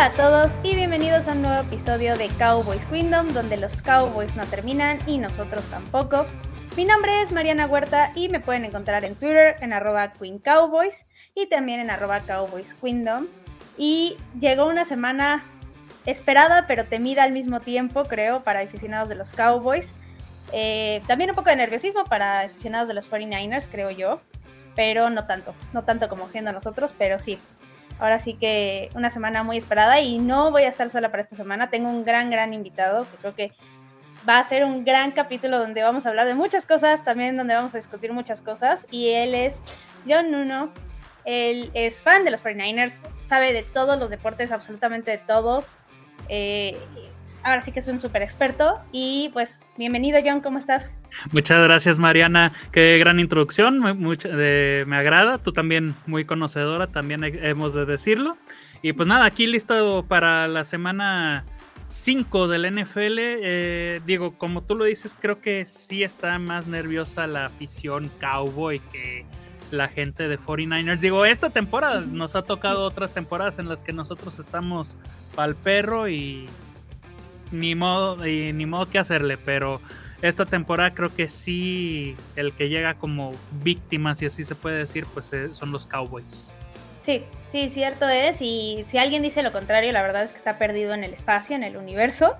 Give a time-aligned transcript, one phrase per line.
[0.00, 4.34] Hola a todos y bienvenidos a un nuevo episodio de Cowboys Kingdom, donde los Cowboys
[4.34, 6.24] no terminan y nosotros tampoco.
[6.74, 11.04] Mi nombre es Mariana Huerta y me pueden encontrar en Twitter en arroba Queen Cowboys
[11.34, 13.26] y también en arroba Cowboys Kingdom.
[13.76, 15.44] Y llegó una semana
[16.06, 19.92] esperada pero temida al mismo tiempo, creo, para aficionados de los Cowboys.
[20.54, 24.22] Eh, también un poco de nerviosismo para aficionados de los 49ers, creo yo,
[24.74, 27.38] pero no tanto, no tanto como siendo nosotros, pero sí,
[28.00, 31.36] Ahora sí que una semana muy esperada y no voy a estar sola para esta
[31.36, 31.70] semana.
[31.70, 33.52] Tengo un gran, gran invitado que creo que
[34.28, 37.54] va a ser un gran capítulo donde vamos a hablar de muchas cosas, también donde
[37.54, 38.86] vamos a discutir muchas cosas.
[38.90, 39.56] Y él es
[40.08, 40.72] John Nuno.
[41.26, 45.76] Él es fan de los 49ers, sabe de todos los deportes, absolutamente de todos.
[46.28, 46.78] Eh,
[47.42, 48.80] ahora sí que es un súper experto.
[48.92, 50.94] Y pues, bienvenido, John, ¿cómo estás?
[51.32, 52.52] Muchas gracias, Mariana.
[52.72, 55.38] Qué gran introducción, me agrada.
[55.38, 58.36] Tú también muy conocedora, también hemos de decirlo.
[58.82, 61.44] Y pues nada, aquí listo para la semana
[61.88, 63.18] 5 del NFL.
[63.18, 68.80] Eh, digo, como tú lo dices, creo que sí está más nerviosa la afición cowboy
[68.92, 69.26] que
[69.70, 70.98] la gente de 49ers.
[70.98, 74.96] Digo, esta temporada nos ha tocado otras temporadas en las que nosotros estamos
[75.34, 76.46] pa'l perro y
[77.50, 79.80] ni modo, y ni modo que hacerle, pero
[80.22, 85.06] esta temporada creo que sí, el que llega como víctima, si así se puede decir,
[85.12, 86.52] pues eh, son los Cowboys.
[87.02, 88.36] Sí, sí, cierto es.
[88.40, 91.56] Y si alguien dice lo contrario, la verdad es que está perdido en el espacio,
[91.56, 92.34] en el universo.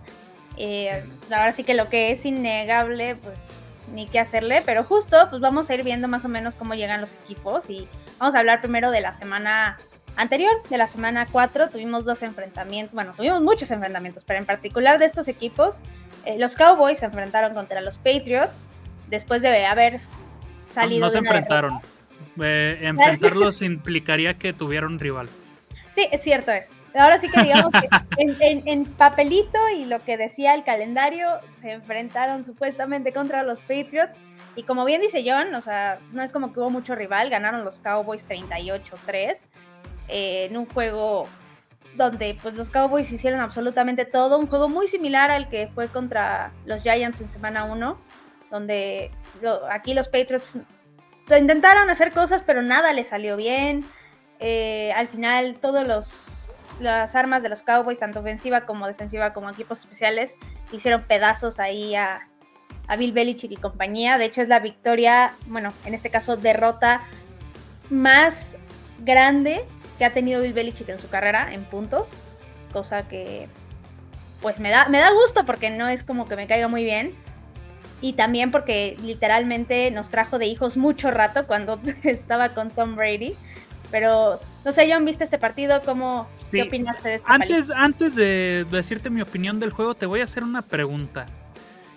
[0.57, 5.41] Eh, verdad sí que lo que es innegable, pues ni qué hacerle, pero justo pues
[5.41, 7.89] vamos a ir viendo más o menos cómo llegan los equipos y
[8.19, 9.79] vamos a hablar primero de la semana
[10.17, 14.99] anterior, de la semana 4, tuvimos dos enfrentamientos, bueno, tuvimos muchos enfrentamientos, pero en particular
[14.99, 15.79] de estos equipos,
[16.25, 18.67] eh, los Cowboys se enfrentaron contra los Patriots
[19.09, 20.01] después de haber
[20.73, 21.07] salido.
[21.07, 21.81] No, se enfrentaron.
[22.43, 25.29] Eh, enfrentarlos implicaría que tuvieron rival.
[25.95, 26.75] Sí, es cierto eso.
[26.95, 27.89] Ahora sí que digamos que
[28.67, 31.29] en, papelito y lo que decía el calendario,
[31.61, 34.25] se enfrentaron supuestamente contra los Patriots.
[34.57, 37.65] Y como bien dice John, o sea, no es como que hubo mucho rival, ganaron
[37.65, 39.39] los Cowboys 38-3
[40.11, 41.27] en un juego
[41.97, 46.53] donde pues los Cowboys hicieron absolutamente todo, un juego muy similar al que fue contra
[46.65, 47.99] los Giants en semana 1,
[48.51, 49.11] donde
[49.71, 50.57] aquí los Patriots
[51.39, 53.85] intentaron hacer cosas pero nada les salió bien.
[54.39, 56.41] Eh, al final todos los
[56.81, 60.37] las armas de los Cowboys, tanto ofensiva como defensiva como equipos especiales,
[60.73, 62.27] hicieron pedazos ahí a,
[62.89, 64.17] a Bill Belichick y compañía.
[64.17, 67.03] De hecho es la victoria, bueno, en este caso derrota
[67.91, 68.57] más
[69.01, 69.67] grande
[70.01, 72.15] que ha tenido Bill Belichick en su carrera en puntos,
[72.73, 73.49] cosa que
[74.41, 77.13] pues me da, me da gusto porque no es como que me caiga muy bien.
[78.01, 83.35] Y también porque literalmente nos trajo de hijos mucho rato cuando estaba con Tom Brady.
[83.91, 85.83] Pero, no sé, John, ¿viste este partido?
[85.85, 90.23] ¿Cómo, ¿Qué opinaste de este antes, Antes de decirte mi opinión del juego, te voy
[90.23, 91.27] a hacer una pregunta.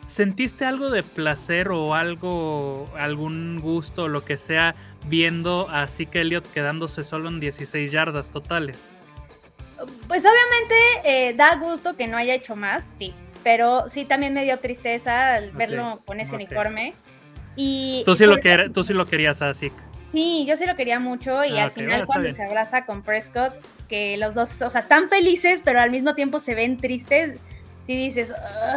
[0.07, 4.75] ¿Sentiste algo de placer o algo, algún gusto o lo que sea
[5.07, 8.85] viendo a Zeke Elliott quedándose solo en 16 yardas totales?
[10.07, 14.43] Pues obviamente eh, da gusto que no haya hecho más, sí, pero sí también me
[14.43, 16.93] dio tristeza al verlo con ese uniforme.
[17.55, 19.75] Y, tú, sí lo que, tú sí lo querías a Zeke.
[20.11, 23.53] Sí, yo sí lo quería mucho y ah, al final cuando se abraza con Prescott,
[23.89, 27.39] que los dos, o sea, están felices, pero al mismo tiempo se ven tristes,
[27.85, 28.31] si dices,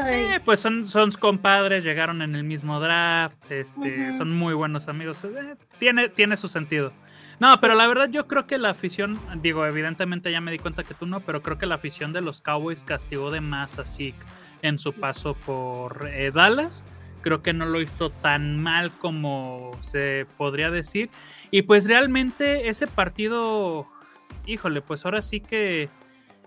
[0.09, 5.23] eh, pues son, son compadres, llegaron en el mismo draft, este, son muy buenos amigos,
[5.25, 6.93] eh, tiene, tiene su sentido.
[7.39, 10.83] No, pero la verdad yo creo que la afición, digo, evidentemente ya me di cuenta
[10.83, 13.85] que tú no, pero creo que la afición de los Cowboys castigó de más a
[13.85, 14.19] Zeke
[14.63, 16.83] en su paso por eh, Dallas.
[17.21, 21.11] Creo que no lo hizo tan mal como se podría decir.
[21.51, 23.87] Y pues realmente ese partido,
[24.47, 25.91] híjole, pues ahora sí que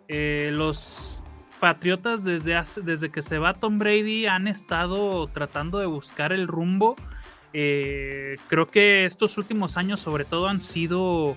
[0.08, 1.19] los
[1.60, 6.96] Patriotas desde, desde que se va Tom Brady han estado tratando de buscar el rumbo.
[7.54, 11.36] Eh, creo que estos últimos años sobre todo han sido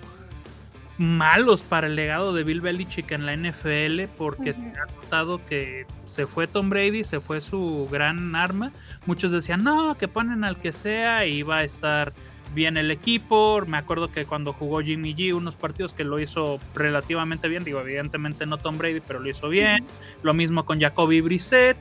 [0.98, 5.86] malos para el legado de Bill Belichick en la NFL porque se ha notado que
[6.06, 8.72] se fue Tom Brady, se fue su gran arma.
[9.06, 12.12] Muchos decían, no, que ponen al que sea y va a estar
[12.54, 13.62] bien el equipo.
[13.66, 17.80] Me acuerdo que cuando jugó Jimmy G, unos partidos que lo hizo relativamente bien, digo,
[17.80, 19.84] evidentemente no Tom Brady, pero lo hizo bien.
[20.22, 21.76] Lo mismo con Jacoby Brissett.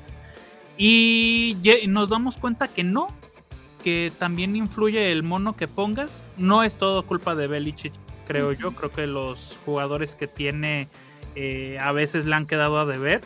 [0.78, 1.58] Y
[1.88, 3.08] nos damos cuenta que no,
[3.84, 6.26] que también influye el mono que pongas.
[6.38, 7.94] No es todo culpa de Belichick,
[8.28, 8.72] creo yo.
[8.72, 10.88] Creo que los jugadores que tiene
[11.36, 13.22] eh, a veces le han quedado a deber.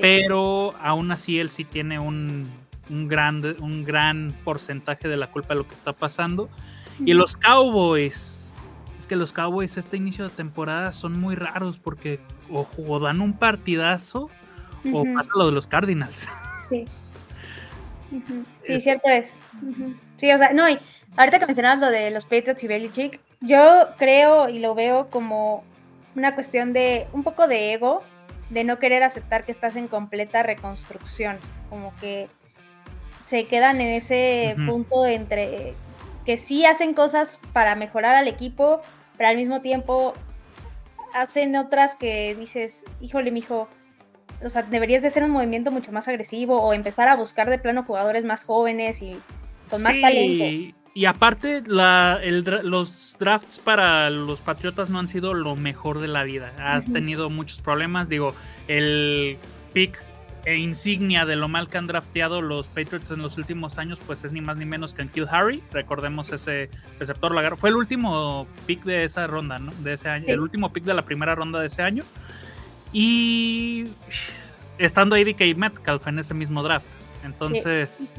[0.00, 2.50] Pero aún así él sí tiene un
[2.90, 6.48] un gran, un gran porcentaje de la culpa de lo que está pasando.
[7.04, 8.44] Y los Cowboys,
[8.98, 12.20] es que los Cowboys este inicio de temporada son muy raros porque
[12.50, 14.28] o, dan un partidazo
[14.92, 16.28] o pasa lo de los Cardinals.
[16.68, 16.84] Sí.
[18.64, 19.38] Sí, cierto es.
[20.16, 20.78] Sí, o sea, no, y
[21.16, 25.64] ahorita que mencionabas lo de los Patriots y Belichick, yo creo y lo veo como
[26.14, 28.02] una cuestión de un poco de ego,
[28.50, 31.38] de no querer aceptar que estás en completa reconstrucción,
[31.70, 32.28] como que
[33.28, 35.74] se quedan en ese punto entre
[36.24, 38.80] que sí hacen cosas para mejorar al equipo,
[39.16, 40.14] pero al mismo tiempo
[41.14, 43.68] hacen otras que dices, híjole, mijo,
[44.42, 47.58] o sea, deberías de hacer un movimiento mucho más agresivo o empezar a buscar de
[47.58, 49.16] plano jugadores más jóvenes y
[49.68, 50.74] con más talento.
[50.94, 52.20] Y aparte, la,
[52.62, 56.52] los drafts para los Patriotas no han sido lo mejor de la vida.
[56.58, 58.08] Has tenido muchos problemas.
[58.08, 58.34] Digo,
[58.66, 59.38] el
[59.74, 60.02] pick
[60.44, 64.24] e insignia de lo mal que han drafteado los Patriots en los últimos años, pues
[64.24, 65.62] es ni más ni menos que en Kill Harry.
[65.72, 67.56] Recordemos ese receptor lagarto.
[67.56, 69.72] Fue el último pick de esa ronda, ¿no?
[69.82, 70.26] De ese año.
[70.28, 72.04] El último pick de la primera ronda de ese año.
[72.92, 73.88] Y
[74.78, 76.86] estando ahí DK Metcalf en ese mismo draft.
[77.24, 78.12] Entonces,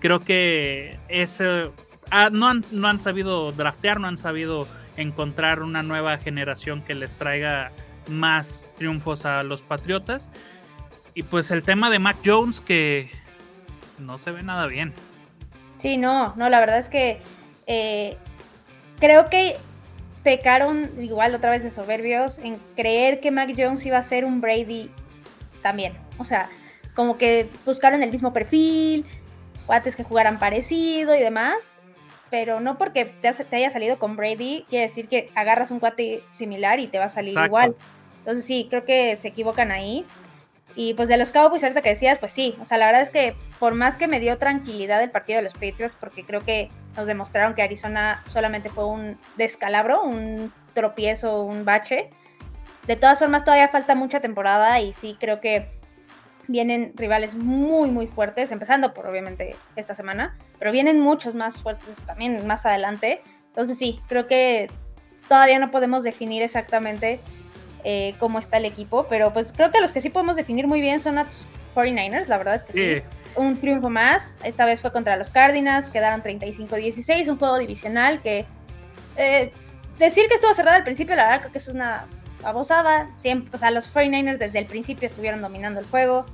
[0.00, 1.70] creo que ese
[2.10, 4.66] Ah, no, han, no han sabido draftear, no han sabido
[4.96, 7.70] encontrar una nueva generación que les traiga
[8.08, 10.30] más triunfos a los Patriotas.
[11.14, 13.10] Y pues el tema de Mac Jones que
[13.98, 14.92] no se ve nada bien.
[15.76, 17.20] Sí, no, no, la verdad es que
[17.66, 18.16] eh,
[18.98, 19.56] creo que
[20.22, 24.40] pecaron igual otra vez de soberbios en creer que Mac Jones iba a ser un
[24.40, 24.90] Brady
[25.62, 25.94] también.
[26.18, 26.48] O sea,
[26.94, 29.04] como que buscaron el mismo perfil,
[29.66, 31.78] cuates que jugaran parecido y demás
[32.30, 36.80] pero no porque te, haya salido con Brady, quiere decir que agarras un cuate similar
[36.80, 37.74] y te va a salir igual.
[38.18, 40.04] Entonces sí, creo que se equivocan ahí.
[40.80, 43.10] Y pues de los Cowboys, ahorita que decías, pues sí, o sea, la verdad es
[43.10, 46.70] que por más que me dio tranquilidad el partido de los Patriots, porque creo que
[46.96, 52.10] nos demostraron que Arizona solamente fue un descalabro, un tropiezo, un bache.
[52.86, 55.68] De todas formas, todavía falta mucha temporada y sí creo que
[56.46, 61.96] vienen rivales muy, muy fuertes, empezando por obviamente esta semana, pero vienen muchos más fuertes
[62.06, 63.20] también más adelante.
[63.48, 64.70] Entonces sí, creo que
[65.28, 67.18] todavía no podemos definir exactamente
[67.90, 70.82] eh, cómo está el equipo, pero pues creo que los que sí podemos definir muy
[70.82, 73.06] bien son los 49ers, la verdad es que sí.
[73.34, 78.44] Un triunfo más, esta vez fue contra los Cardinals, quedaron 35-16, un juego divisional que...
[79.16, 79.52] Eh,
[79.98, 82.06] decir que estuvo cerrado al principio, la verdad creo que es una
[82.44, 83.08] abosada.
[83.16, 86.26] Siempre, o sea, los 49ers desde el principio estuvieron dominando el juego.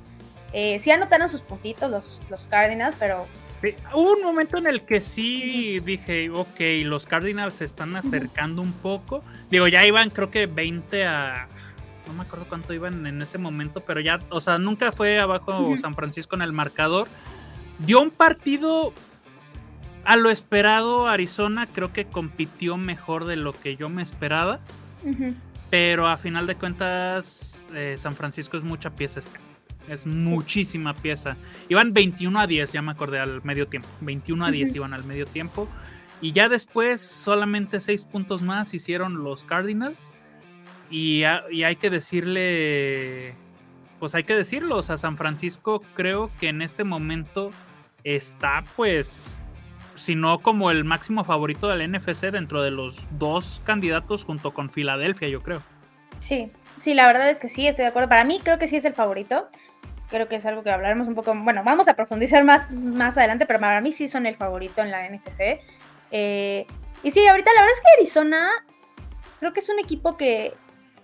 [0.52, 3.28] Eh, sí anotaron sus puntitos los, los Cardinals, pero...
[3.92, 8.72] hubo un momento en el que sí dije, ok, los Cardinals se están acercando un
[8.72, 9.22] poco.
[9.50, 11.48] Digo, ya iban creo que 20 a...
[12.06, 15.74] No me acuerdo cuánto iban en ese momento, pero ya, o sea, nunca fue abajo
[15.80, 17.08] San Francisco en el marcador.
[17.78, 18.92] Dio un partido
[20.04, 21.08] a lo esperado.
[21.08, 24.60] Arizona creo que compitió mejor de lo que yo me esperaba.
[25.70, 29.38] Pero a final de cuentas, eh, San Francisco es mucha pieza este
[29.88, 31.36] es muchísima pieza.
[31.68, 33.88] Iban 21 a 10, ya me acordé, al medio tiempo.
[34.00, 35.68] 21 a 10 iban al medio tiempo.
[36.20, 40.10] Y ya después solamente 6 puntos más hicieron los Cardinals.
[40.90, 43.34] Y, hay que decirle,
[43.98, 47.50] pues hay que decirlo, o sea, San Francisco creo que en este momento
[48.04, 49.40] está pues,
[49.96, 54.70] si no como el máximo favorito del NFC dentro de los dos candidatos junto con
[54.70, 55.62] Filadelfia, yo creo.
[56.20, 58.08] Sí, sí, la verdad es que sí, estoy de acuerdo.
[58.08, 59.48] Para mí creo que sí es el favorito
[60.10, 63.46] creo que es algo que hablaremos un poco, bueno, vamos a profundizar más, más adelante,
[63.46, 65.60] pero para mí sí son el favorito en la NFC.
[66.10, 66.66] Eh,
[67.02, 68.50] y sí, ahorita la verdad es que Arizona
[69.40, 70.54] creo que es un equipo que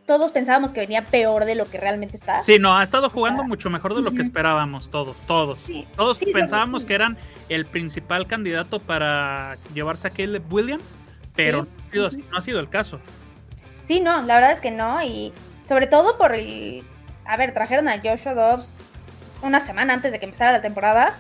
[0.07, 2.43] todos pensábamos que venía peor de lo que realmente está.
[2.43, 5.59] Sí, no, ha estado jugando mucho mejor de lo que esperábamos todos, todos.
[5.95, 7.17] todos pensábamos que eran
[7.49, 10.99] el principal candidato para llevarse a Caleb Williams,
[11.37, 12.99] pero no, no ha sido el caso.
[13.85, 15.33] Sí, no, la verdad es que no, y
[15.69, 16.83] sobre todo por el...
[17.25, 18.77] A ver, trajeron a Joshua Dobbs
[19.43, 21.15] una semana antes de que empezara la temporada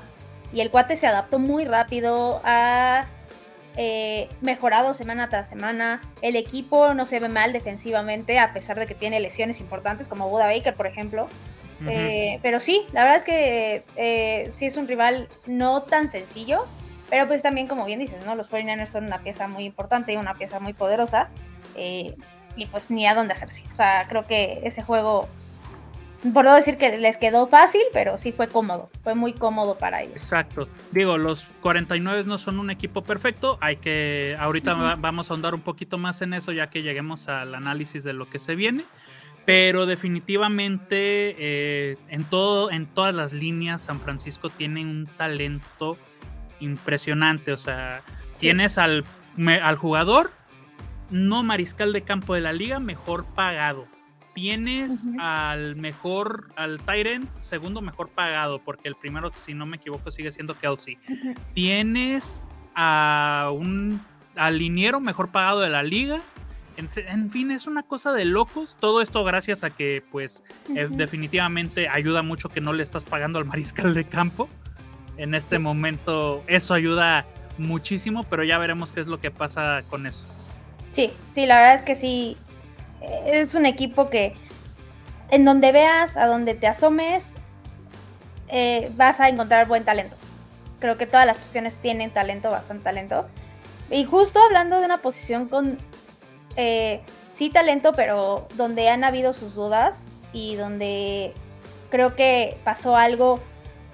[0.52, 3.06] y el cuate se adaptó muy rápido, ha
[3.76, 8.86] eh, mejorado semana tras semana, el equipo no se ve mal defensivamente a pesar de
[8.86, 11.28] que tiene lesiones importantes como Buda Baker, por ejemplo.
[11.88, 16.66] Eh, pero sí, la verdad es que eh, sí es un rival no tan sencillo,
[17.08, 18.34] pero pues también como bien dices, ¿no?
[18.34, 21.28] Los 49ers son una pieza muy importante y una pieza muy poderosa.
[21.76, 23.62] y pues ni a dónde hacerse.
[23.72, 25.26] O sea, creo que ese juego
[26.34, 30.02] por no decir que les quedó fácil, pero sí fue cómodo, fue muy cómodo para
[30.02, 30.16] ellos.
[30.16, 30.68] Exacto.
[30.92, 35.62] Digo, los 49 no son un equipo perfecto, hay que, ahorita vamos a ahondar un
[35.62, 38.84] poquito más en eso ya que lleguemos al análisis de lo que se viene,
[39.46, 45.96] pero definitivamente eh, en, todo, en todas las líneas San Francisco tiene un talento
[46.60, 48.02] impresionante, o sea,
[48.38, 49.04] tienes al,
[49.62, 50.32] al jugador
[51.08, 53.86] no mariscal de campo de la liga mejor pagado.
[54.34, 60.10] Tienes al mejor, al Tyrant, segundo mejor pagado, porque el primero, si no me equivoco,
[60.10, 60.98] sigue siendo Kelsey.
[61.54, 62.42] Tienes
[62.74, 64.00] a un
[64.36, 66.20] al liniero mejor pagado de la liga.
[66.76, 68.78] En, fin, es una cosa de locos.
[68.80, 70.42] Todo esto gracias a que, pues,
[70.74, 74.48] eh, definitivamente ayuda mucho que no le estás pagando al mariscal de campo.
[75.18, 77.26] En este momento, eso ayuda
[77.58, 80.22] muchísimo, pero ya veremos qué es lo que pasa con eso.
[80.90, 82.36] Sí, sí, la verdad es que sí.
[83.00, 84.34] Es un equipo que
[85.30, 87.32] en donde veas, a donde te asomes,
[88.48, 90.16] eh, vas a encontrar buen talento.
[90.80, 93.26] Creo que todas las posiciones tienen talento, bastante talento.
[93.90, 95.78] Y justo hablando de una posición con
[96.56, 97.00] eh,
[97.32, 101.32] sí talento, pero donde han habido sus dudas y donde
[101.90, 103.40] creo que pasó algo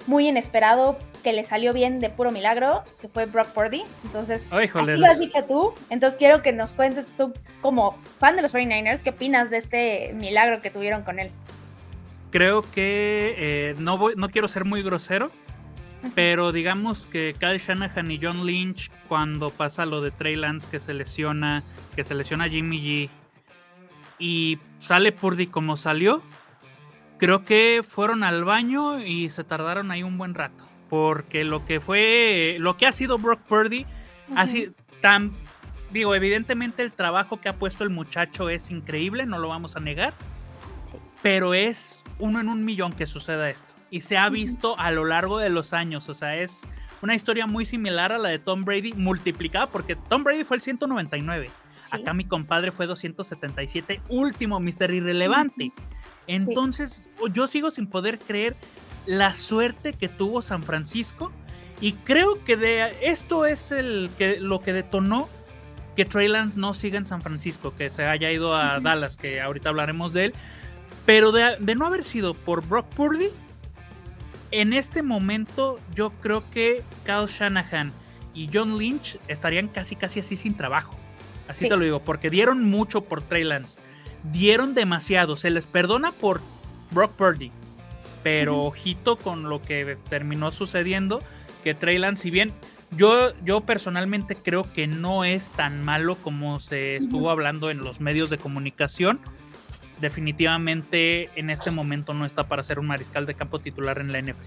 [0.05, 0.97] muy inesperado
[1.27, 3.83] que le salió bien de puro milagro, que fue Brock Purdy.
[4.05, 5.73] Entonces, así lo has dicho tú.
[5.89, 10.13] Entonces quiero que nos cuentes tú, como fan de los 49ers, qué opinas de este
[10.13, 11.29] milagro que tuvieron con él.
[12.31, 15.29] Creo que eh, no, voy, no quiero ser muy grosero,
[16.15, 20.79] pero digamos que Kyle Shanahan y John Lynch, cuando pasa lo de Trey Lance que
[20.79, 21.61] se lesiona,
[21.97, 23.09] que se lesiona Jimmy G
[24.17, 26.21] y sale Purdy como salió,
[27.17, 30.63] creo que fueron al baño y se tardaron ahí un buen rato.
[30.89, 33.85] Porque lo que fue, lo que ha sido Brock Purdy,
[34.35, 35.33] así tan,
[35.91, 39.79] digo, evidentemente el trabajo que ha puesto el muchacho es increíble, no lo vamos a
[39.79, 40.13] negar,
[41.21, 45.05] pero es uno en un millón que suceda esto y se ha visto a lo
[45.05, 46.09] largo de los años.
[46.09, 46.65] O sea, es
[47.01, 50.61] una historia muy similar a la de Tom Brady, multiplicada, porque Tom Brady fue el
[50.61, 51.49] 199.
[51.91, 55.71] Acá mi compadre fue 277, último, Mister Irrelevante.
[56.27, 58.57] Entonces, yo sigo sin poder creer
[59.07, 61.31] la suerte que tuvo San Francisco.
[61.81, 65.29] Y creo que de esto es el que, lo que detonó
[65.95, 69.41] que Trey Lance no siga en San Francisco, que se haya ido a Dallas, que
[69.41, 70.33] ahorita hablaremos de él.
[71.07, 73.29] Pero de, de, no haber sido por Brock Purdy,
[74.51, 77.91] en este momento yo creo que Kyle Shanahan
[78.33, 80.95] y John Lynch estarían casi casi así sin trabajo.
[81.47, 83.79] Así te lo digo, porque dieron mucho por Trey Lance.
[84.31, 85.37] Dieron demasiado.
[85.37, 86.41] Se les perdona por
[86.91, 87.51] Brock Purdy.
[88.29, 91.19] Pero ojito con lo que terminó sucediendo.
[91.63, 92.51] Que Trey Lance, si bien
[92.91, 98.01] yo, yo personalmente creo que no es tan malo como se estuvo hablando en los
[98.01, 99.19] medios de comunicación
[99.99, 104.21] definitivamente en este momento no está para ser un mariscal de campo titular en la
[104.21, 104.43] NFL.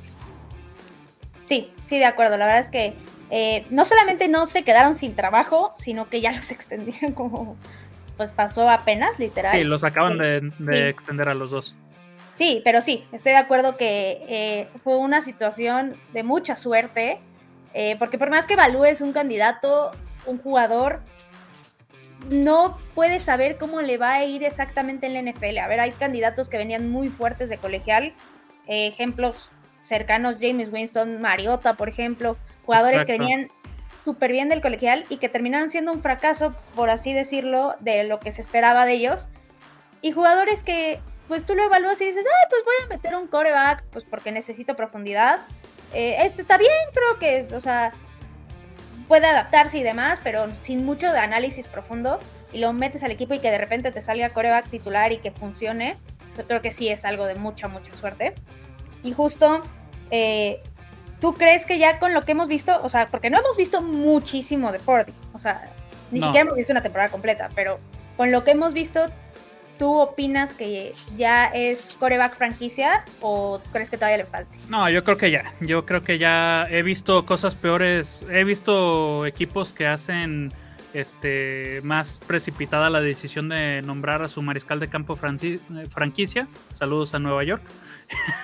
[1.47, 2.37] Sí, sí, de acuerdo.
[2.37, 2.95] La verdad es que
[3.31, 7.57] eh, no solamente no se quedaron sin trabajo, sino que ya los extendieron como
[8.17, 9.57] pues pasó apenas, literal.
[9.57, 11.75] Sí, los acaban de, extender a los dos.
[12.41, 17.19] Sí, pero sí, estoy de acuerdo que eh, fue una situación de mucha suerte,
[17.75, 19.91] eh, porque por más que evalúes un candidato,
[20.25, 21.01] un jugador,
[22.31, 25.59] no puedes saber cómo le va a ir exactamente en la NFL.
[25.59, 28.15] A ver, hay candidatos que venían muy fuertes de colegial,
[28.67, 29.51] eh, ejemplos
[29.83, 33.51] cercanos, James Winston, Mariota, por ejemplo, jugadores que venían
[34.03, 38.19] súper bien del colegial y que terminaron siendo un fracaso, por así decirlo, de lo
[38.19, 39.27] que se esperaba de ellos.
[40.01, 43.29] Y jugadores que, pues tú lo evalúas y dices, ay, pues voy a meter un
[43.29, 45.39] coreback, pues porque necesito profundidad.
[45.95, 47.93] Eh, este está bien, creo que, o sea,
[49.07, 52.19] puede adaptarse y demás, pero sin mucho de análisis profundo,
[52.53, 55.31] y lo metes al equipo y que de repente te salga coreback titular y que
[55.31, 55.97] funcione,
[56.33, 58.35] eso creo que sí es algo de mucha, mucha suerte.
[59.05, 59.63] Y justo,
[60.11, 60.61] eh,
[61.21, 63.83] ¿tú crees que ya con lo que hemos visto, o sea, porque no hemos visto
[63.83, 65.63] muchísimo de Fordy, o sea,
[66.11, 67.79] ni siquiera hemos visto una temporada completa, pero
[68.17, 69.07] con lo que hemos visto,
[69.81, 74.55] ¿tú opinas que ya es coreback franquicia o crees que todavía le falta?
[74.69, 75.55] No, yo creo que ya.
[75.61, 78.23] Yo creo que ya he visto cosas peores.
[78.31, 80.53] He visto equipos que hacen
[80.93, 86.47] este más precipitada la decisión de nombrar a su mariscal de campo franquicia.
[86.75, 87.63] Saludos a Nueva York.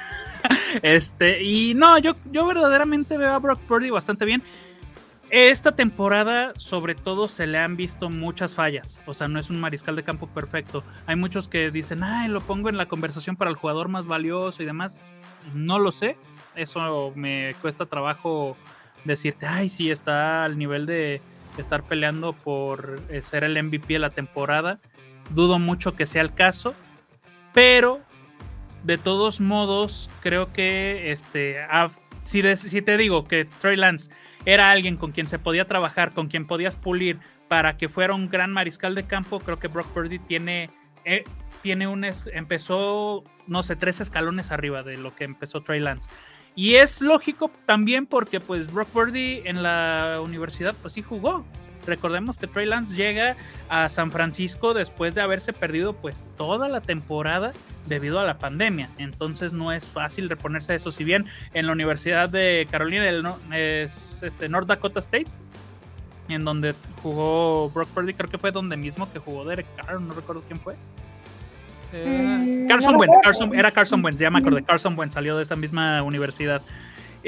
[0.83, 4.43] este, y no, yo, yo verdaderamente veo a Brock Purdy bastante bien.
[5.31, 9.01] Esta temporada, sobre todo, se le han visto muchas fallas.
[9.07, 10.85] O sea, no es un mariscal de campo perfecto.
[11.07, 14.63] Hay muchos que dicen, ay, lo pongo en la conversación para el jugador más valioso
[14.63, 15.01] y demás.
[15.53, 16.17] No lo sé.
[16.55, 18.57] Eso me cuesta trabajo
[19.05, 21.21] decirte, ay, sí, está al nivel de
[21.59, 24.79] estar peleando por eh, ser el MVP de la temporada.
[25.31, 26.73] Dudo mucho que sea el caso.
[27.53, 28.01] Pero,
[28.85, 31.59] de todos modos, creo que este.
[32.23, 34.11] si, si te digo que Trey Lance
[34.47, 38.29] era alguien con quien se podía trabajar, con quien podías pulir para que fuera un
[38.29, 40.71] gran mariscal de campo, creo que Brock Purdy tiene,
[41.05, 41.25] eh,
[41.63, 46.09] tiene un, empezó, no sé, tres escalones arriba de lo que empezó Trey Lance.
[46.55, 51.45] Y es lógico también porque pues Brock Purdy en la universidad pues sí jugó.
[51.87, 53.37] Recordemos que Trey Lance llega
[53.69, 57.53] a San Francisco después de haberse perdido pues toda la temporada
[57.87, 58.91] debido a la pandemia.
[58.99, 60.91] Entonces no es fácil reponerse de eso.
[60.91, 65.27] Si bien en la Universidad de Carolina del es este, North Dakota State,
[66.29, 70.13] en donde jugó Brock Purdy, creo que fue donde mismo que jugó Derek Carr, no
[70.13, 70.75] recuerdo quién fue.
[71.93, 73.17] Eh, mm, Carson Wentz,
[73.55, 76.63] era Carson Wentz, ya me acordé, Carson Wentz salió de esa misma universidad.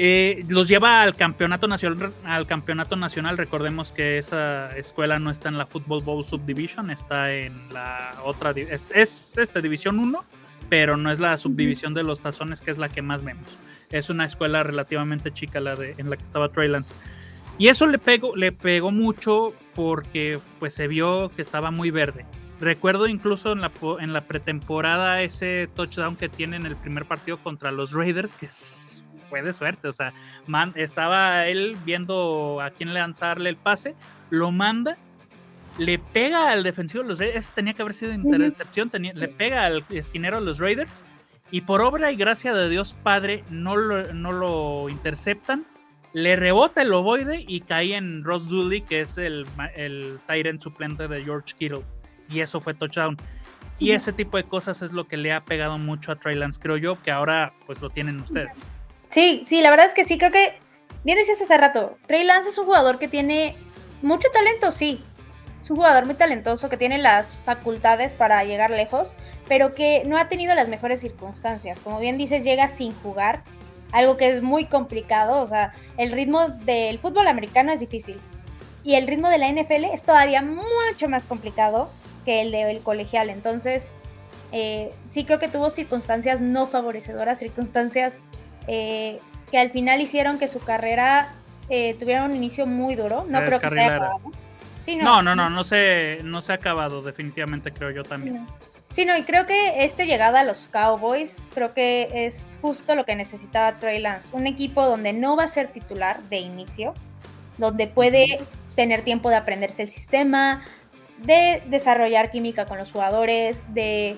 [0.01, 3.37] Eh, los lleva al campeonato nacional, al campeonato nacional.
[3.37, 8.51] Recordemos que esa escuela no está en la Football Bowl Subdivision, está en la otra,
[8.51, 10.23] es, es esta división 1,
[10.69, 13.49] pero no es la subdivisión de los tazones que es la que más vemos.
[13.91, 16.95] Es una escuela relativamente chica la de, en la que estaba Trey Lance.
[17.57, 22.25] Y eso le pegó, le pegó mucho porque pues se vio que estaba muy verde.
[22.61, 27.37] Recuerdo incluso en la, en la pretemporada ese touchdown que tiene en el primer partido
[27.43, 28.47] contra los Raiders, que
[29.29, 29.87] fue de suerte.
[29.87, 30.13] O sea,
[30.47, 33.95] man, estaba él viendo a quién lanzarle el pase,
[34.29, 34.97] lo manda,
[35.77, 37.45] le pega al defensivo de los Raiders.
[37.45, 41.03] Ese tenía que haber sido intercepción, le pega al esquinero de los Raiders.
[41.51, 45.65] Y por obra y gracia de Dios Padre no lo, no lo interceptan
[46.13, 49.45] le rebota el ovoide y cae en Ross Dooley, que es el,
[49.75, 51.83] el Tyrant suplente de George Kittle.
[52.29, 53.17] Y eso fue touchdown.
[53.77, 56.59] Y ese tipo de cosas es lo que le ha pegado mucho a Trey Lance,
[56.59, 58.57] creo yo, que ahora pues lo tienen ustedes.
[59.09, 60.53] Sí, sí, la verdad es que sí, creo que,
[61.03, 63.55] bien decías hace rato, Trey Lance es un jugador que tiene
[64.01, 65.03] mucho talento, sí.
[65.61, 69.13] Es un jugador muy talentoso que tiene las facultades para llegar lejos,
[69.47, 71.81] pero que no ha tenido las mejores circunstancias.
[71.81, 73.43] Como bien dices, llega sin jugar
[73.91, 78.19] algo que es muy complicado, o sea, el ritmo del fútbol americano es difícil
[78.83, 81.89] y el ritmo de la NFL es todavía mucho más complicado
[82.25, 83.87] que el del colegial, entonces
[84.51, 88.13] eh, sí creo que tuvo circunstancias no favorecedoras, circunstancias
[88.71, 91.33] eh, que al final hicieron que su carrera
[91.69, 94.31] eh, tuviera un inicio muy duro, no creo que se haya acabado.
[95.01, 98.45] no, no, no, no, se, no se ha acabado, definitivamente creo yo también.
[98.93, 103.05] Sí, no, y creo que esta llegada a los Cowboys, creo que es justo lo
[103.05, 104.29] que necesitaba Trey Lance.
[104.33, 106.93] Un equipo donde no va a ser titular de inicio,
[107.57, 108.39] donde puede
[108.75, 110.63] tener tiempo de aprenderse el sistema,
[111.17, 114.15] de desarrollar química con los jugadores, de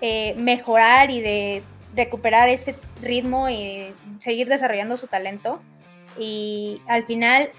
[0.00, 1.62] eh, mejorar y de
[1.94, 5.60] recuperar ese ritmo y seguir desarrollando su talento.
[6.18, 7.50] Y al final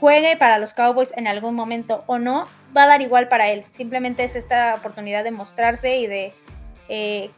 [0.00, 3.64] juegue para los Cowboys en algún momento o no, va a dar igual para él.
[3.70, 6.32] Simplemente es esta oportunidad de mostrarse y de
[6.88, 7.30] eh,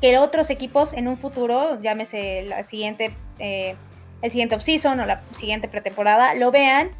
[0.00, 3.74] que otros equipos en un futuro, llámese la siguiente, eh,
[4.22, 6.90] el siguiente offseason o la siguiente pretemporada, lo vean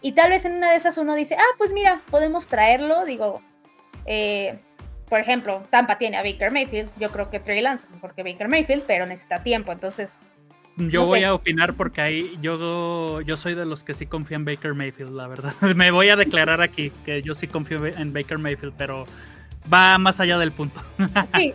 [0.00, 3.40] y tal vez en una de esas uno dice, ah, pues mira, podemos traerlo, digo,
[4.04, 4.58] eh,
[5.08, 8.22] por ejemplo, Tampa tiene a Baker Mayfield, yo creo que Trey Lance es mejor que
[8.22, 10.22] Baker Mayfield, pero necesita tiempo, entonces
[10.76, 14.44] yo voy a opinar porque ahí yo, yo soy de los que sí confío en
[14.44, 15.54] Baker Mayfield, la verdad.
[15.76, 19.06] Me voy a declarar aquí que yo sí confío en Baker Mayfield, pero
[19.72, 20.82] va más allá del punto.
[21.34, 21.54] Sí,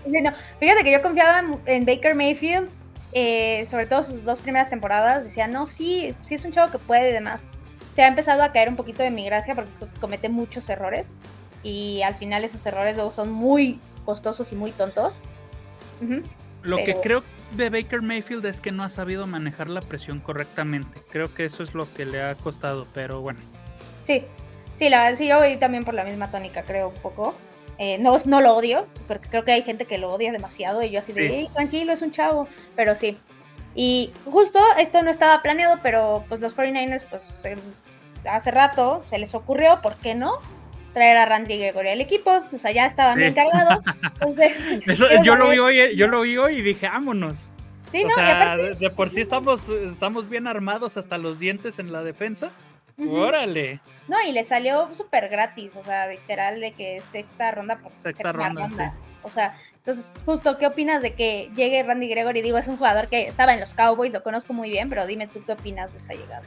[0.59, 2.69] fíjate que yo confiaba en, Baker Mayfield,
[3.11, 5.25] eh, sobre todo sus dos primeras temporadas.
[5.25, 7.43] Decía, no, sí, sí es un chavo que puede y demás.
[7.95, 11.13] Se ha empezado a caer un poquito de mi gracia porque comete muchos errores
[11.63, 15.21] y al final esos errores luego son muy costosos y muy tontos.
[16.63, 21.01] Lo que creo de Baker Mayfield es que no ha sabido manejar la presión correctamente.
[21.09, 23.39] Creo que eso es lo que le ha costado, pero bueno.
[24.05, 24.23] Sí,
[24.77, 27.35] sí, la verdad, sí, yo voy también por la misma tónica, creo un poco.
[27.77, 30.89] Eh, no, no lo odio, porque creo que hay gente que lo odia demasiado y
[30.89, 33.17] yo así de, tranquilo, es un chavo, pero sí.
[33.73, 37.39] Y justo esto no estaba planeado, pero pues los 49ers, pues
[38.29, 40.39] hace rato se les ocurrió, ¿por qué no?
[40.93, 43.83] Traer a Randy Gregory al equipo, o sea, ya estaban bien cargados.
[44.03, 44.81] Entonces,
[45.23, 47.49] yo, lo vi hoy, yo lo vi hoy y dije, vámonos.
[47.91, 52.03] Sí, o sea, de, por sí estamos, estamos bien armados hasta los dientes en la
[52.03, 52.51] defensa.
[53.07, 53.79] Órale.
[54.07, 58.31] No, y le salió súper gratis, o sea, literal de que sexta ronda por sexta,
[58.31, 58.67] ronda.
[59.23, 62.41] O sea, entonces, justo, ¿qué opinas de que llegue Randy Gregory?
[62.41, 65.27] Digo, es un jugador que estaba en los Cowboys, lo conozco muy bien, pero dime
[65.27, 66.43] tú qué opinas de esta llegada.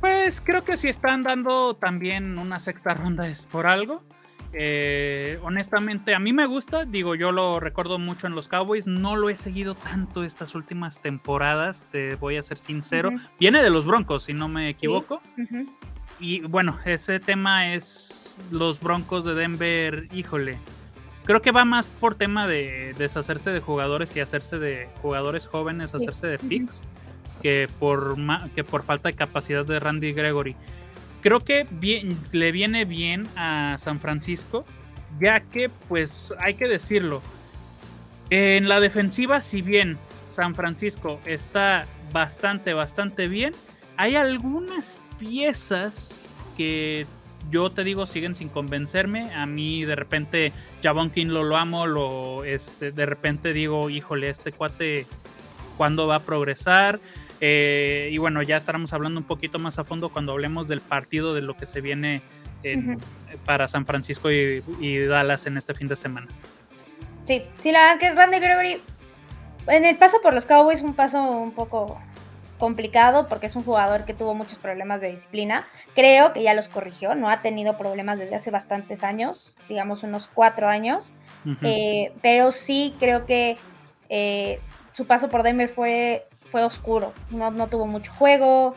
[0.00, 4.02] Pues creo que si están dando también una sexta ronda es por algo.
[4.52, 9.14] Eh, honestamente, a mí me gusta, digo, yo lo recuerdo mucho en los Cowboys, no
[9.14, 13.12] lo he seguido tanto estas últimas temporadas, te voy a ser sincero.
[13.38, 15.20] Viene de los Broncos, si no me equivoco.
[16.18, 20.58] Y bueno, ese tema es los Broncos de Denver, híjole.
[21.24, 25.94] Creo que va más por tema de deshacerse de jugadores y hacerse de jugadores jóvenes,
[25.94, 26.82] hacerse de picks
[27.42, 28.16] que por,
[28.54, 30.56] que por falta de capacidad de Randy Gregory.
[31.22, 31.66] Creo que
[32.32, 34.64] le viene bien a San Francisco,
[35.20, 37.20] ya que, pues, hay que decirlo,
[38.30, 39.98] en la defensiva, si bien
[40.28, 43.52] San Francisco está bastante, bastante bien,
[43.96, 46.24] hay algunas piezas
[46.56, 47.06] que
[47.50, 49.32] yo te digo, siguen sin convencerme.
[49.34, 54.30] A mí de repente, Javon King lo, lo amo, lo, este, de repente digo, híjole,
[54.30, 55.06] este cuate,
[55.76, 57.00] ¿cuándo va a progresar?
[57.40, 61.34] Eh, y bueno, ya estaremos hablando un poquito más a fondo cuando hablemos del partido,
[61.34, 62.22] de lo que se viene
[63.46, 66.26] para San Francisco y, y, Dallas en este fin de semana.
[67.26, 68.76] Sí, sí, la verdad es que Randy Gregory,
[69.68, 71.98] en el paso por los Cowboys, un paso un poco
[72.60, 75.66] complicado porque es un jugador que tuvo muchos problemas de disciplina.
[75.94, 80.28] Creo que ya los corrigió, no ha tenido problemas desde hace bastantes años, digamos unos
[80.32, 81.10] cuatro años,
[81.62, 83.56] eh, pero sí creo que
[84.10, 84.60] eh,
[84.92, 88.74] su paso por Denver fue, fue oscuro, no, no tuvo mucho juego,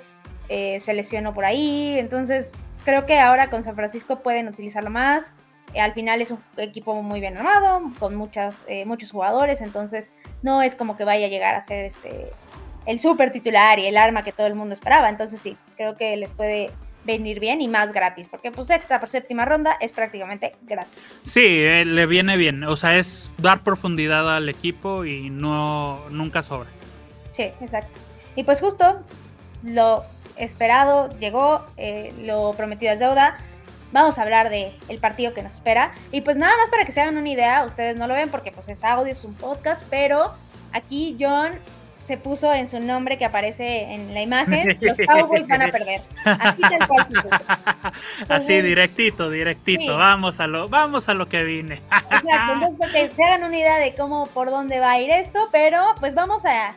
[0.50, 2.54] eh, se lesionó por ahí, entonces
[2.86, 5.32] creo que ahora con San Francisco pueden utilizarlo más.
[5.80, 10.76] al final es un equipo muy bien armado, con muchas, muchos jugadores, entonces no es
[10.76, 12.32] como que vaya a llegar a ser este,
[12.86, 15.10] el súper titular y el arma que todo el mundo esperaba.
[15.10, 16.72] Entonces sí, creo que les puede
[17.06, 21.22] venir bien y más gratis, porque pues sexta por séptima ronda es prácticamente gratis.
[21.26, 26.44] Sí, eh, le viene bien, o sea, es dar profundidad al equipo y no nunca
[26.44, 26.70] sobra.
[27.34, 28.00] Sí, exacto.
[28.36, 29.02] Y pues justo
[29.64, 30.04] lo
[30.38, 33.38] esperado llegó, eh, lo prometido es deuda.
[33.92, 35.92] Vamos a hablar de el partido que nos espera.
[36.12, 38.52] Y pues nada más para que se hagan una idea, ustedes no lo ven porque
[38.52, 40.32] pues es audio, es un podcast, pero
[40.72, 41.52] aquí John
[42.04, 46.02] se puso en su nombre que aparece en la imagen, los Cowboys van a perder.
[46.26, 47.06] Así tal cual
[48.30, 49.98] Así directito, directito.
[49.98, 51.76] Vamos a lo, vamos a lo que vine.
[51.76, 55.12] Exacto, entonces para que se hagan una idea de cómo, por dónde va a ir
[55.12, 56.76] esto, pero pues vamos a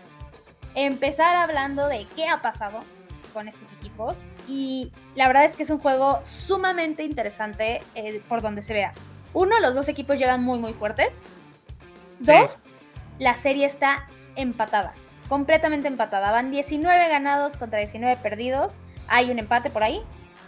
[0.77, 2.85] empezar hablando de qué ha pasado
[3.33, 4.19] con estos equipos.
[4.47, 8.93] Y la verdad es que es un juego sumamente interesante eh, por donde se vea.
[9.33, 11.13] Uno, los dos equipos llegan muy, muy fuertes.
[12.21, 12.57] Dos,
[13.19, 14.95] la serie está empatada
[15.29, 16.31] completamente empatada.
[16.31, 18.75] Van 19 ganados contra 19 perdidos.
[19.09, 20.01] Hay un empate por ahí.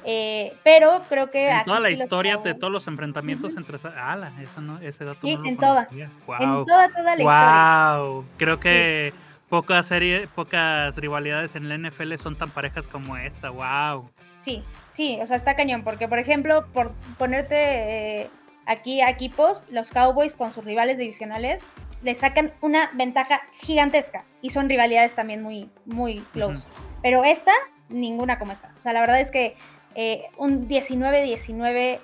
[0.05, 1.51] Eh, pero creo que.
[1.51, 3.79] En toda la historia de todos los enfrentamientos entre.
[3.97, 4.33] ¡Hala!
[4.41, 5.88] Eso no, ese dato sí, no lo en toda.
[5.91, 8.25] En toda, toda la wow.
[8.37, 9.12] Creo que
[9.49, 13.51] pocas series, pocas rivalidades en la NFL son tan parejas como esta.
[13.51, 14.11] ¡Wow!
[14.41, 15.83] Sí, sí, o sea, está cañón.
[15.83, 18.31] Porque, por ejemplo, por ponerte eh,
[18.67, 21.63] aquí a equipos, los Cowboys con sus rivales divisionales
[22.03, 26.65] le sacan una ventaja gigantesca y son rivalidades también muy, muy close.
[27.03, 27.53] Pero esta,
[27.89, 28.73] ninguna como esta.
[28.79, 29.57] O sea, la verdad es que
[29.95, 31.99] eh, un 19-19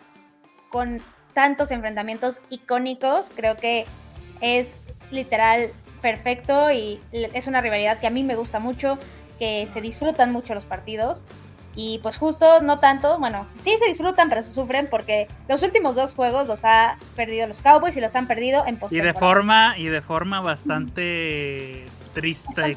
[0.71, 1.01] con
[1.33, 3.85] tantos enfrentamientos icónicos, creo que
[4.41, 5.71] es literal
[6.05, 8.99] perfecto y es una rivalidad que a mí me gusta mucho,
[9.39, 11.25] que se disfrutan mucho los partidos
[11.77, 15.95] y pues justo no tanto, bueno, sí se disfrutan, pero se sufren porque los últimos
[15.95, 19.79] dos juegos los ha perdido los Cowboys y los han perdido en Y de forma,
[19.79, 22.77] y de forma bastante triste,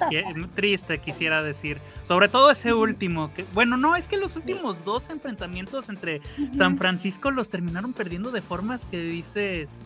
[0.55, 1.81] triste quisiera decir.
[2.05, 6.21] Sobre todo ese último, que bueno, no, es que los últimos dos enfrentamientos entre
[6.53, 9.77] San Francisco los terminaron perdiendo de formas que dices,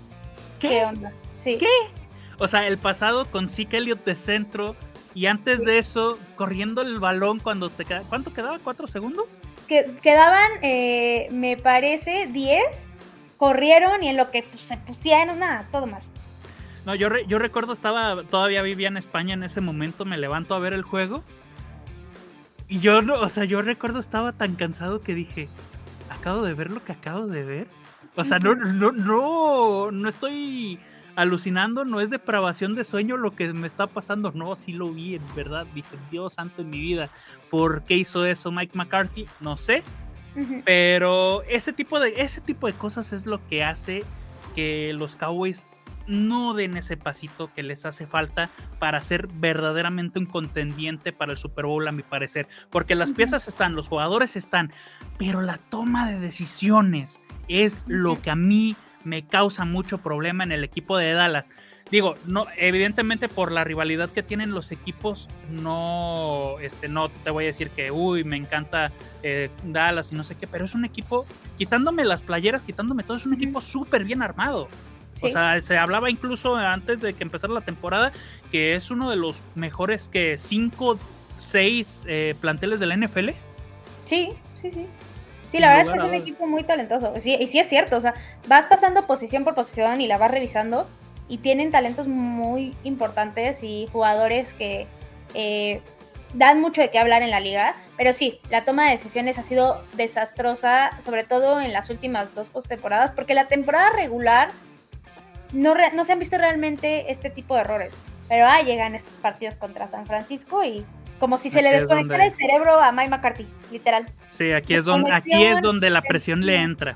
[0.59, 1.11] ¿qué, onda?
[1.33, 1.57] Sí.
[1.57, 2.00] ¿Qué?
[2.41, 4.75] O sea, el pasado con Zeke Elliott de centro,
[5.13, 8.57] y antes de eso, corriendo el balón cuando te queda, ¿cuánto quedaba?
[8.57, 9.27] ¿Cuatro segundos?
[9.67, 12.87] Que, quedaban, eh, me parece, diez.
[13.37, 16.01] Corrieron y en lo que pues, se pusieron, nada, todo mal.
[16.87, 20.59] No, yo, yo recuerdo, estaba, todavía vivía en España en ese momento, me levanto a
[20.59, 21.23] ver el juego.
[22.67, 25.47] Y yo, o sea, yo recuerdo, estaba tan cansado que dije,
[26.09, 27.67] acabo de ver lo que acabo de ver.
[28.15, 30.79] O sea, no, no, no, no estoy
[31.15, 35.15] alucinando, no es depravación de sueño lo que me está pasando, no, sí lo vi,
[35.15, 37.09] en verdad, dije, Dios santo en mi vida,
[37.49, 39.27] ¿por qué hizo eso Mike McCarthy?
[39.39, 39.83] No sé,
[40.65, 44.03] pero ese tipo, de, ese tipo de cosas es lo que hace
[44.55, 45.67] que los Cowboys
[46.07, 51.37] no den ese pasito que les hace falta para ser verdaderamente un contendiente para el
[51.37, 52.47] Super Bowl, a mi parecer.
[52.69, 54.71] Porque las piezas están, los jugadores están,
[55.17, 60.51] pero la toma de decisiones es lo que a mí me causa mucho problema en
[60.51, 61.49] el equipo de Dallas.
[61.89, 67.43] Digo, no, evidentemente por la rivalidad que tienen los equipos, no, este, no te voy
[67.43, 70.85] a decir que, uy, me encanta eh, Dallas y no sé qué, pero es un
[70.85, 71.25] equipo,
[71.57, 74.69] quitándome las playeras, quitándome todo, es un equipo súper bien armado.
[75.21, 78.11] O sea, se hablaba incluso antes de que empezara la temporada
[78.51, 80.97] que es uno de los mejores que 5,
[81.37, 83.29] 6 eh, planteles de la NFL.
[84.05, 84.87] Sí, sí, sí.
[85.51, 87.13] Sí, la verdad es que es un equipo muy talentoso.
[87.19, 88.13] Sí, y sí es cierto, o sea,
[88.47, 90.87] vas pasando posición por posición y la vas revisando
[91.27, 94.87] y tienen talentos muy importantes y jugadores que
[95.33, 95.81] eh,
[96.33, 97.75] dan mucho de qué hablar en la liga.
[97.97, 102.47] Pero sí, la toma de decisiones ha sido desastrosa, sobre todo en las últimas dos
[102.47, 104.51] postemporadas, porque la temporada regular
[105.51, 107.93] no, no se han visto realmente este tipo de errores.
[108.29, 110.85] Pero ah, llegan estos partidos contra San Francisco y
[111.21, 114.07] Como si se le desconectara el cerebro a Mike McCarthy, literal.
[114.31, 116.95] Sí, aquí es, donde, aquí es donde la presión le entra.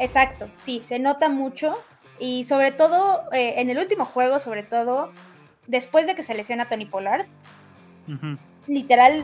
[0.00, 1.80] Exacto, sí, se nota mucho.
[2.18, 5.12] Y sobre todo, eh, en el último juego, sobre todo,
[5.68, 7.26] después de que se lesiona Tony Pollard,
[8.66, 9.22] literal,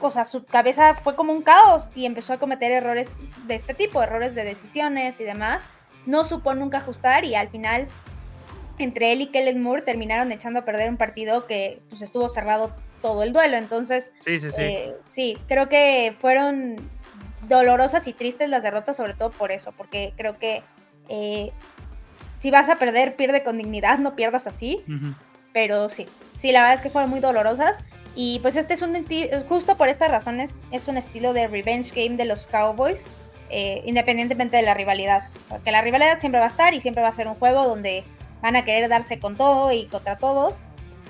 [0.00, 3.74] o sea, su cabeza fue como un caos y empezó a cometer errores de este
[3.74, 5.62] tipo, errores de decisiones y demás.
[6.04, 7.86] No supo nunca ajustar y al final,
[8.78, 12.72] entre él y Kellen Moore, terminaron echando a perder un partido que pues, estuvo cerrado
[13.00, 13.56] todo el duelo.
[13.56, 14.62] Entonces, sí, sí, sí.
[14.62, 16.76] Eh, sí, creo que fueron
[17.48, 20.62] dolorosas y tristes las derrotas, sobre todo por eso, porque creo que
[21.08, 21.52] eh,
[22.38, 24.84] si vas a perder, pierde con dignidad, no pierdas así.
[25.52, 26.06] Pero sí,
[26.40, 27.78] sí, la verdad es que fueron muy dolorosas.
[28.14, 29.04] Y pues este es un,
[29.48, 33.02] justo por estas razones, es un estilo de revenge game de los Cowboys,
[33.50, 35.28] eh, independientemente de la rivalidad.
[35.48, 38.04] Porque la rivalidad siempre va a estar y siempre va a ser un juego donde
[38.40, 40.60] van a querer darse con todo y contra todos.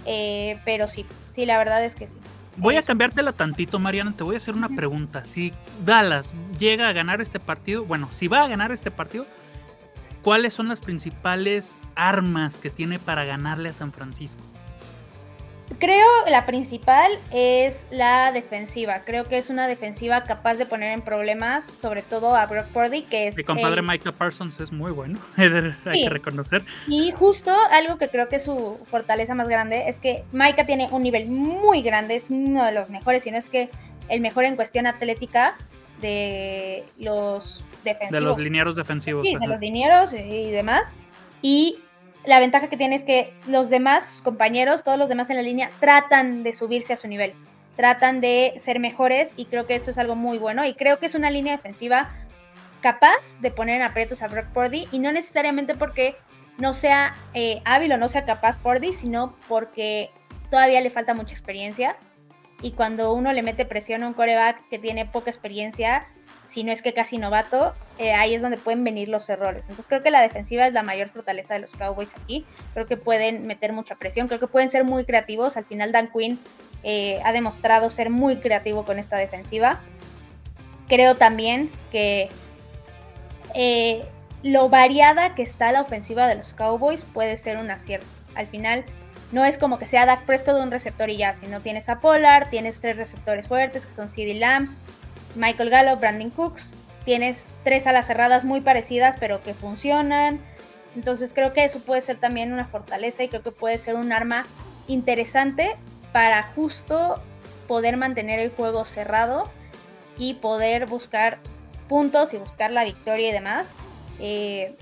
[0.08, 2.14] Eh, pero sí, sí, la verdad es que sí.
[2.56, 4.12] Voy a cambiártela tantito, Mariana.
[4.16, 5.24] Te voy a hacer una pregunta.
[5.24, 5.52] Si
[5.84, 9.26] Dallas llega a ganar este partido, bueno, si va a ganar este partido,
[10.22, 14.42] ¿cuáles son las principales armas que tiene para ganarle a San Francisco?
[15.78, 19.00] Creo la principal es la defensiva.
[19.04, 23.02] Creo que es una defensiva capaz de poner en problemas, sobre todo a Brock Purdy,
[23.02, 23.36] que es.
[23.36, 26.64] Mi compadre Micah Parsons es muy bueno, hay que reconocer.
[26.86, 30.88] Y justo algo que creo que es su fortaleza más grande es que Micah tiene
[30.90, 33.70] un nivel muy grande, es uno de los mejores, si no es que
[34.08, 35.54] el mejor en cuestión atlética
[36.00, 38.12] de los defensivos.
[38.12, 39.26] De los linieros defensivos.
[39.26, 40.92] Sí, de los linieros y demás.
[41.42, 41.78] Y
[42.28, 45.70] la ventaja que tiene es que los demás compañeros, todos los demás en la línea,
[45.80, 47.32] tratan de subirse a su nivel,
[47.74, 51.06] tratan de ser mejores y creo que esto es algo muy bueno y creo que
[51.06, 52.10] es una línea defensiva
[52.82, 56.16] capaz de poner en aprietos a Brock Purdy y no necesariamente porque
[56.58, 60.10] no sea eh, hábil o no sea capaz Purdy, sino porque
[60.50, 61.96] todavía le falta mucha experiencia
[62.60, 66.06] y cuando uno le mete presión a un coreback que tiene poca experiencia,
[66.48, 69.64] si no es que casi novato, eh, ahí es donde pueden venir los errores.
[69.64, 72.44] Entonces creo que la defensiva es la mayor fortaleza de los Cowboys aquí.
[72.74, 75.56] Creo que pueden meter mucha presión, creo que pueden ser muy creativos.
[75.56, 76.38] Al final Dan Quinn
[76.82, 79.80] eh, ha demostrado ser muy creativo con esta defensiva.
[80.88, 82.30] Creo también que
[83.54, 84.00] eh,
[84.42, 88.06] lo variada que está la ofensiva de los Cowboys puede ser un acierto.
[88.34, 88.84] Al final
[89.32, 92.00] no es como que sea Dak Prescott de un receptor y ya, sino tienes a
[92.00, 94.70] Pollard, tienes tres receptores fuertes que son CeeDee Lamb,
[95.34, 96.72] Michael Gallup, Brandon Cooks.
[97.04, 100.40] Tienes tres alas cerradas muy parecidas, pero que funcionan.
[100.94, 104.12] Entonces creo que eso puede ser también una fortaleza y creo que puede ser un
[104.12, 104.46] arma
[104.88, 105.76] interesante
[106.12, 107.20] para justo
[107.66, 109.44] poder mantener el juego cerrado
[110.18, 111.38] y poder buscar
[111.88, 113.66] puntos y buscar la victoria y demás.
[114.18, 114.76] Eh,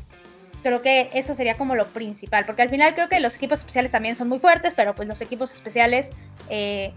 [0.62, 3.90] creo que eso sería como lo principal, porque al final creo que los equipos especiales
[3.90, 6.10] también son muy fuertes, pero pues los equipos especiales
[6.48, 6.92] eh,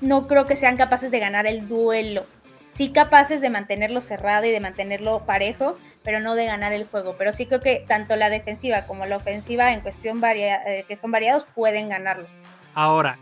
[0.00, 2.26] no creo que sean capaces de ganar el duelo
[2.74, 7.16] sí capaces de mantenerlo cerrado y de mantenerlo parejo, pero no de ganar el juego.
[7.18, 11.10] Pero sí creo que tanto la defensiva como la ofensiva en cuestión eh, que son
[11.10, 12.26] variados pueden ganarlo.
[12.74, 13.18] Ahora,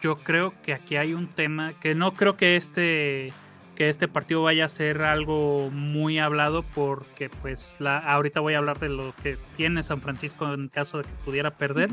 [0.00, 3.32] yo creo que aquí hay un tema que no creo que este
[3.74, 8.58] que este partido vaya a ser algo muy hablado porque pues la, ahorita voy a
[8.58, 11.88] hablar de lo que tiene San Francisco en caso de que pudiera perder.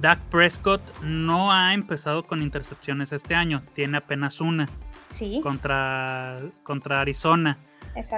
[0.00, 4.68] Dak Prescott no ha empezado con intercepciones este año, tiene apenas una
[5.42, 7.58] contra, contra Arizona.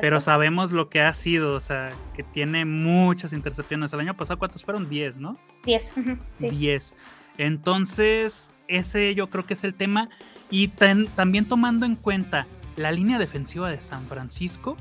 [0.01, 3.93] Pero sabemos lo que ha sido, o sea, que tiene muchas intercepciones.
[3.93, 4.91] El año pasado, ¿cuántos fueron?
[4.91, 5.37] 10, ¿no?
[5.65, 5.93] 10.
[6.39, 6.95] 10.
[7.39, 10.11] Entonces, ese yo creo que es el tema.
[10.51, 14.77] Y también tomando en cuenta la línea defensiva de San Francisco,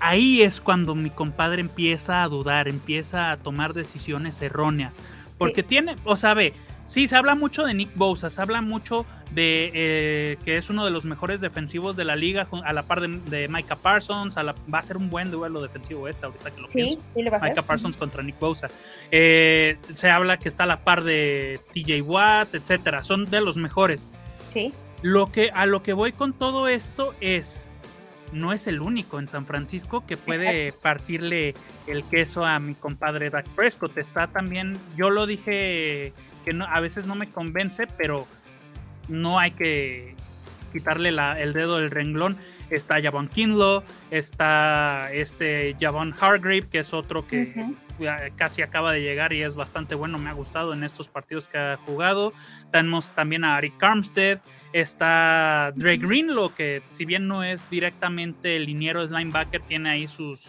[0.00, 4.94] ahí es cuando mi compadre empieza a dudar, empieza a tomar decisiones erróneas.
[5.38, 9.06] Porque tiene, o sea, ve, sí, se habla mucho de Nick Bosa, se habla mucho
[9.30, 13.00] de eh, que es uno de los mejores defensivos de la liga a la par
[13.00, 14.36] de, Micah Parsons.
[14.36, 17.38] va a ser un buen duelo defensivo este, ahorita que lo sí, Sí, le va
[17.38, 18.68] a Micah Parsons contra Nick Bosa.
[19.10, 23.04] Eh, se habla que está a la par de TJ Watt, etcétera.
[23.04, 24.08] Son de los mejores.
[24.50, 24.72] Sí.
[25.02, 27.66] Lo que, a lo que voy con todo esto es.
[28.32, 31.52] No es el único en San Francisco que puede partirle
[31.88, 33.98] el queso a mi compadre Dak Prescott.
[33.98, 36.12] Está también, yo lo dije
[36.44, 38.28] que no, a veces no me convence, pero
[39.10, 40.14] no hay que
[40.72, 42.36] quitarle el dedo del renglón.
[42.70, 47.52] Está Javon Kinlo, está este Javon Hargrave, que es otro que
[48.36, 51.58] casi acaba de llegar y es bastante bueno, me ha gustado en estos partidos que
[51.58, 52.32] ha jugado.
[52.70, 54.38] Tenemos también a Ari Armstead,
[54.72, 60.06] está Dre Greenlow, que si bien no es directamente el liniero, es linebacker, tiene ahí
[60.06, 60.48] sus,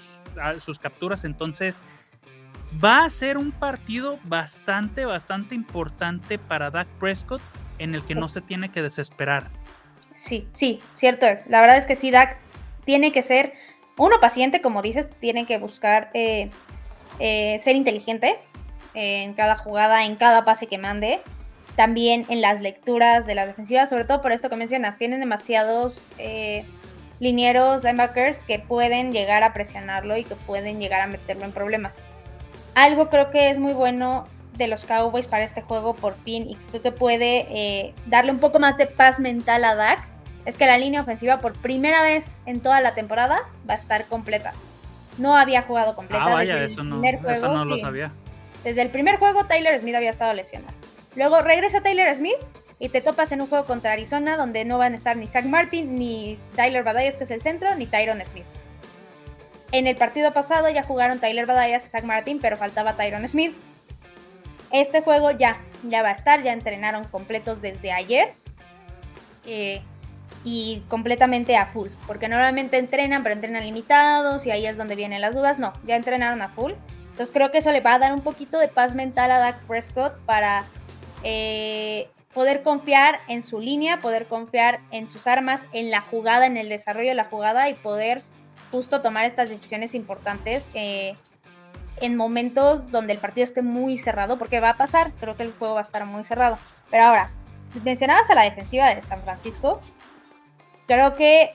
[0.63, 1.82] sus capturas, entonces
[2.84, 7.41] va a ser un partido bastante, bastante importante para Dak Prescott
[7.79, 9.49] en el que no se tiene que desesperar.
[10.15, 11.47] Sí, sí, cierto es.
[11.47, 12.38] La verdad es que sí, Dak
[12.86, 13.53] tiene que ser
[13.97, 16.49] uno paciente, como dices, tiene que buscar eh,
[17.19, 18.38] eh, ser inteligente
[18.93, 21.19] en cada jugada, en cada pase que mande.
[21.75, 26.01] También en las lecturas de la defensiva, sobre todo por esto que mencionas, tienen demasiados
[26.17, 26.65] eh,
[27.19, 31.97] linieros, linebackers que pueden llegar a presionarlo y que pueden llegar a meterlo en problemas.
[32.75, 34.25] Algo creo que es muy bueno
[34.62, 38.60] de los Cowboys para este juego por fin y que te puede darle un poco
[38.60, 40.08] más de paz mental a Dak
[40.45, 44.06] es que la línea ofensiva por primera vez en toda la temporada va a estar
[44.06, 44.54] completa.
[45.17, 46.26] No había jugado completa.
[46.26, 48.12] Ah, vaya, eso, no, eso no lo sabía.
[48.63, 50.74] Desde el primer juego Tyler Smith había estado lesionado.
[51.15, 52.38] Luego regresa Tyler Smith
[52.80, 55.45] y te topas en un juego contra Arizona donde no van a estar ni Zach
[55.45, 58.45] Martin, ni Tyler Badayas, que es el centro, ni Tyron Smith.
[59.71, 63.56] En el partido pasado ya jugaron Tyler Badayas y Zach Martin, pero faltaba Tyron Smith.
[64.71, 65.57] Este juego ya,
[65.88, 68.34] ya va a estar, ya entrenaron completos desde ayer.
[69.45, 69.81] Eh,
[70.43, 75.21] y completamente a full, porque normalmente entrenan, pero entrenan limitados y ahí es donde vienen
[75.21, 75.60] las dudas.
[75.60, 76.73] No, ya entrenaron a full.
[77.12, 79.60] Entonces creo que eso le va a dar un poquito de paz mental a Dak
[79.67, 80.63] Prescott para
[81.23, 86.57] eh, poder confiar en su línea, poder confiar en sus armas, en la jugada, en
[86.57, 88.21] el desarrollo de la jugada y poder
[88.71, 91.15] justo tomar estas decisiones importantes eh,
[92.01, 95.53] en momentos donde el partido esté muy cerrado, porque va a pasar, creo que el
[95.53, 96.57] juego va a estar muy cerrado.
[96.89, 97.29] Pero ahora,
[97.83, 99.81] mencionabas a la defensiva de San Francisco,
[100.87, 101.51] creo que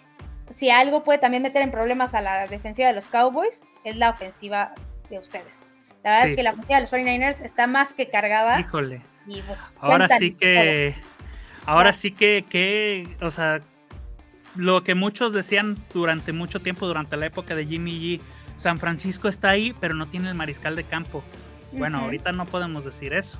[0.54, 4.10] si algo puede también meter en problemas a la defensiva de los Cowboys, es la
[4.10, 4.72] ofensiva
[5.10, 5.66] de ustedes.
[6.02, 8.60] La verdad es que la ofensiva de los 49ers está más que cargada.
[8.60, 9.02] Híjole.
[9.26, 10.94] Pues, ahora sí que.
[11.66, 13.60] Ahora sí que, que, o sea,
[14.54, 18.20] lo que muchos decían durante mucho tiempo, durante la época de Jimmy G,
[18.56, 21.22] San Francisco está ahí, pero no tiene el mariscal de campo.
[21.72, 23.38] Bueno, ahorita no podemos decir eso.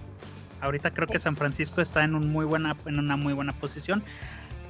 [0.61, 4.03] Ahorita creo que San Francisco está en, un muy buena, en una muy buena posición.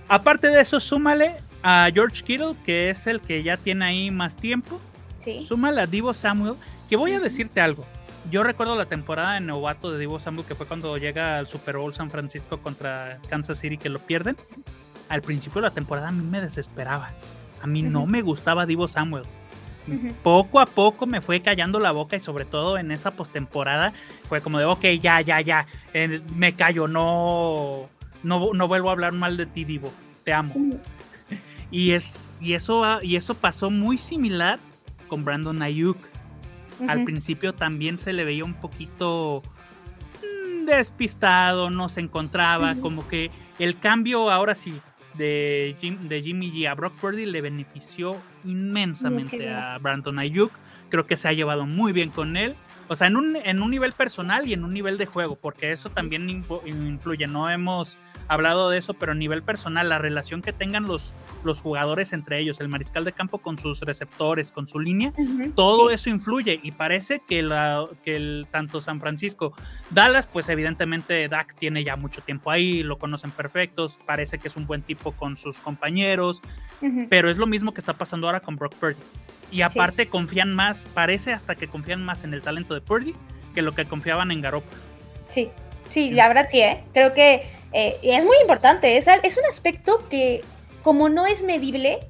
[0.09, 4.37] Aparte de eso, súmale a George Kittle, que es el que ya tiene ahí más
[4.37, 4.81] tiempo.
[5.19, 5.41] Sí.
[5.41, 6.55] Súmale a Divo Samuel,
[6.89, 7.85] que voy a decirte algo.
[8.31, 11.77] Yo recuerdo la temporada de novato de Divo Samuel, que fue cuando llega al Super
[11.77, 14.37] Bowl San Francisco contra Kansas City, que lo pierden.
[15.09, 17.11] Al principio de la temporada a mí me desesperaba.
[17.63, 19.25] A mí no me gustaba Divo Samuel.
[20.22, 23.92] Poco a poco me fue callando la boca y sobre todo en esa postemporada
[24.29, 27.88] fue como de, ok, ya, ya, ya, eh, me callo, no,
[28.22, 29.92] no, vuelvo a hablar mal de ti, Divo,
[30.25, 30.55] te amo.
[31.70, 34.59] Y, es, y, eso, y eso pasó muy similar
[35.09, 35.99] con Brandon Ayuk.
[36.88, 39.42] Al principio también se le veía un poquito
[40.20, 44.75] mm, despistado, no se encontraba, como que el cambio ahora sí
[45.16, 50.52] de, de Jimmy G a Brock Purdy le benefició inmensamente a Brandon Ayuk.
[50.88, 52.57] Creo que se ha llevado muy bien con él.
[52.88, 55.72] O sea, en un, en un nivel personal y en un nivel de juego, porque
[55.72, 57.27] eso también influye.
[57.27, 61.12] No hemos hablado de eso, pero a nivel personal, la relación que tengan los,
[61.44, 65.12] los jugadores entre ellos, el mariscal de campo con sus receptores, con su línea,
[65.55, 69.53] todo eso influye y parece que, la, que el, tanto San Francisco,
[69.90, 74.57] Dallas, pues evidentemente Dak tiene ya mucho tiempo ahí, lo conocen perfectos, parece que es
[74.57, 76.42] un buen tipo con sus compañeros,
[77.09, 78.96] pero es lo mismo que está pasando ahora con Brock Purdy.
[79.51, 83.15] Y aparte confían más, parece hasta que confían más en el talento de Purdy
[83.55, 84.81] que lo que confiaban en Garoppolo.
[85.29, 85.51] Sí,
[85.89, 86.85] sí, la verdad sí, ¿eh?
[86.93, 90.43] creo que eh, es muy importante, es, es, un aspecto que
[90.83, 92.01] como no es medible,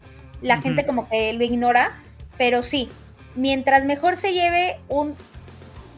[0.42, 2.02] la gente como que lo ignora,
[2.36, 2.88] pero sí,
[3.34, 5.14] mientras mejor se lleve un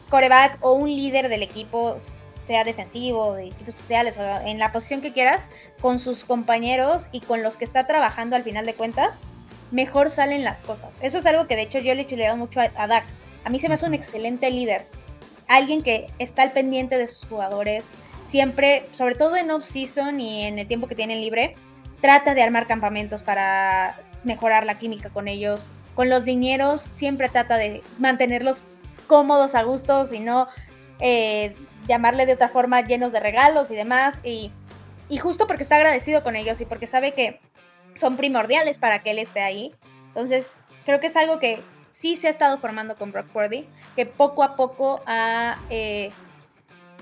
[0.09, 1.97] coreback o un líder del equipo,
[2.45, 5.41] sea defensivo, de equipos sociales o en la posición que quieras,
[5.81, 9.19] con sus compañeros y con los que está trabajando al final de cuentas,
[9.71, 10.99] mejor salen las cosas.
[11.01, 13.05] Eso es algo que de hecho yo le he chuleado mucho a, a Dak.
[13.43, 14.85] A mí se me hace un excelente líder.
[15.47, 17.85] Alguien que está al pendiente de sus jugadores,
[18.27, 21.55] siempre, sobre todo en off-season y en el tiempo que tienen libre,
[22.01, 25.67] trata de armar campamentos para mejorar la química con ellos.
[25.95, 28.63] Con los dineros siempre trata de mantenerlos
[29.07, 30.47] cómodos, a gustos y no
[30.99, 31.55] eh,
[31.87, 34.19] llamarle de otra forma llenos de regalos y demás.
[34.23, 34.51] Y,
[35.09, 37.39] y justo porque está agradecido con ellos y porque sabe que
[37.99, 39.73] son primordiales para que él esté ahí.
[40.07, 40.53] Entonces,
[40.85, 41.59] creo que es algo que
[41.91, 46.11] sí se ha estado formando con Brock Purdy, que poco a poco ha eh,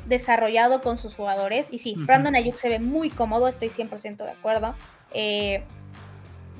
[0.08, 1.68] desarrollado con sus jugadores.
[1.72, 4.76] Y sí, Brandon Ayuk se ve muy cómodo, estoy 100% de acuerdo.
[5.14, 5.64] Eh,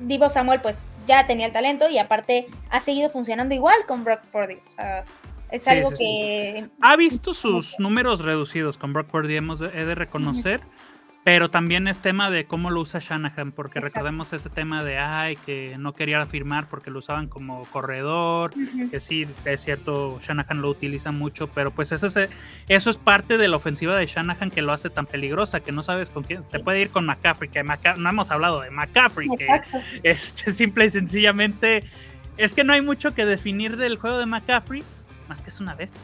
[0.00, 4.20] Divo Samuel, pues ya tenía el talento y aparte ha seguido funcionando igual con Brock
[4.26, 4.58] Purdy.
[5.50, 6.68] es algo que.
[6.80, 10.60] Ha visto sus números reducidos con Brock Purdy, hemos he de reconocer.
[11.24, 15.36] Pero también es tema de cómo lo usa Shanahan, porque recordemos ese tema de, ay,
[15.36, 18.52] que no quería firmar porque lo usaban como corredor,
[18.90, 22.30] que sí, es cierto, Shanahan lo utiliza mucho, pero pues eso es,
[22.68, 25.82] eso es parte de la ofensiva de Shanahan que lo hace tan peligrosa, que no
[25.82, 29.48] sabes con quién, se puede ir con McCaffrey, que no hemos hablado de McCaffrey, que
[30.04, 31.84] este, simple y sencillamente,
[32.38, 34.82] es que no hay mucho que definir del juego de McCaffrey,
[35.28, 36.00] más que es una bestia.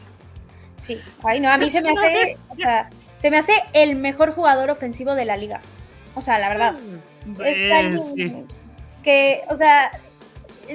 [0.81, 2.35] Sí, ay no, a mí se me hace
[3.19, 5.61] se me hace el mejor jugador ofensivo de la liga.
[6.15, 6.75] O sea, la verdad.
[7.43, 8.47] es alguien
[9.03, 9.91] que, o sea,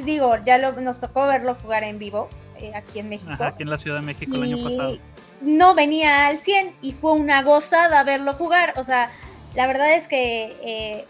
[0.04, 2.28] digo, ya nos tocó verlo jugar en vivo
[2.58, 3.32] eh, aquí en México.
[3.42, 4.98] aquí en la Ciudad de México el año pasado.
[5.40, 8.74] No venía al 100 y fue una gozada verlo jugar.
[8.76, 9.10] O sea,
[9.54, 11.04] la verdad es que eh,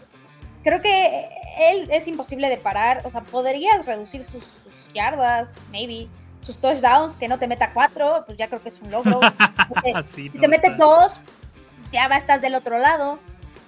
[0.63, 1.27] creo que
[1.59, 3.01] él es imposible de parar.
[3.05, 6.07] O sea, podrías reducir sus, sus yardas, maybe
[6.41, 9.19] sus touchdowns, que no te meta cuatro, pues ya creo que es un logro.
[10.03, 11.19] si te mete dos,
[11.91, 13.19] ya va a estar del otro lado.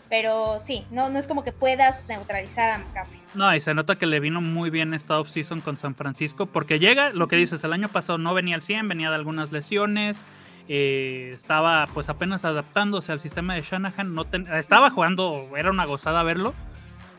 [0.10, 3.20] Pero sí, no, no es como que puedas neutralizar a McCaffrey.
[3.34, 6.78] No, y se nota que le vino muy bien esta offseason con San Francisco, porque
[6.78, 10.24] llega, lo que dices, el año pasado no venía al 100, venía de algunas lesiones,
[10.70, 16.22] eh, estaba pues apenas adaptándose al sistema de Shanahan, no estaba jugando, era una gozada
[16.22, 16.54] verlo,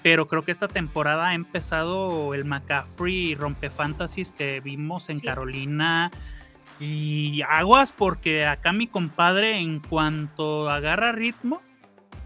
[0.05, 6.11] pero creo que esta temporada ha empezado el McCaffrey rompe fantasies que vimos en Carolina.
[6.79, 11.63] Y aguas porque acá mi compadre en cuanto agarra ritmo,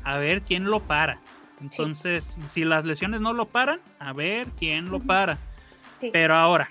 [0.03, 1.21] a ver quién lo para.
[1.61, 5.39] Entonces, si las lesiones no lo paran, a ver quién lo para.
[6.13, 6.69] Pero ahora,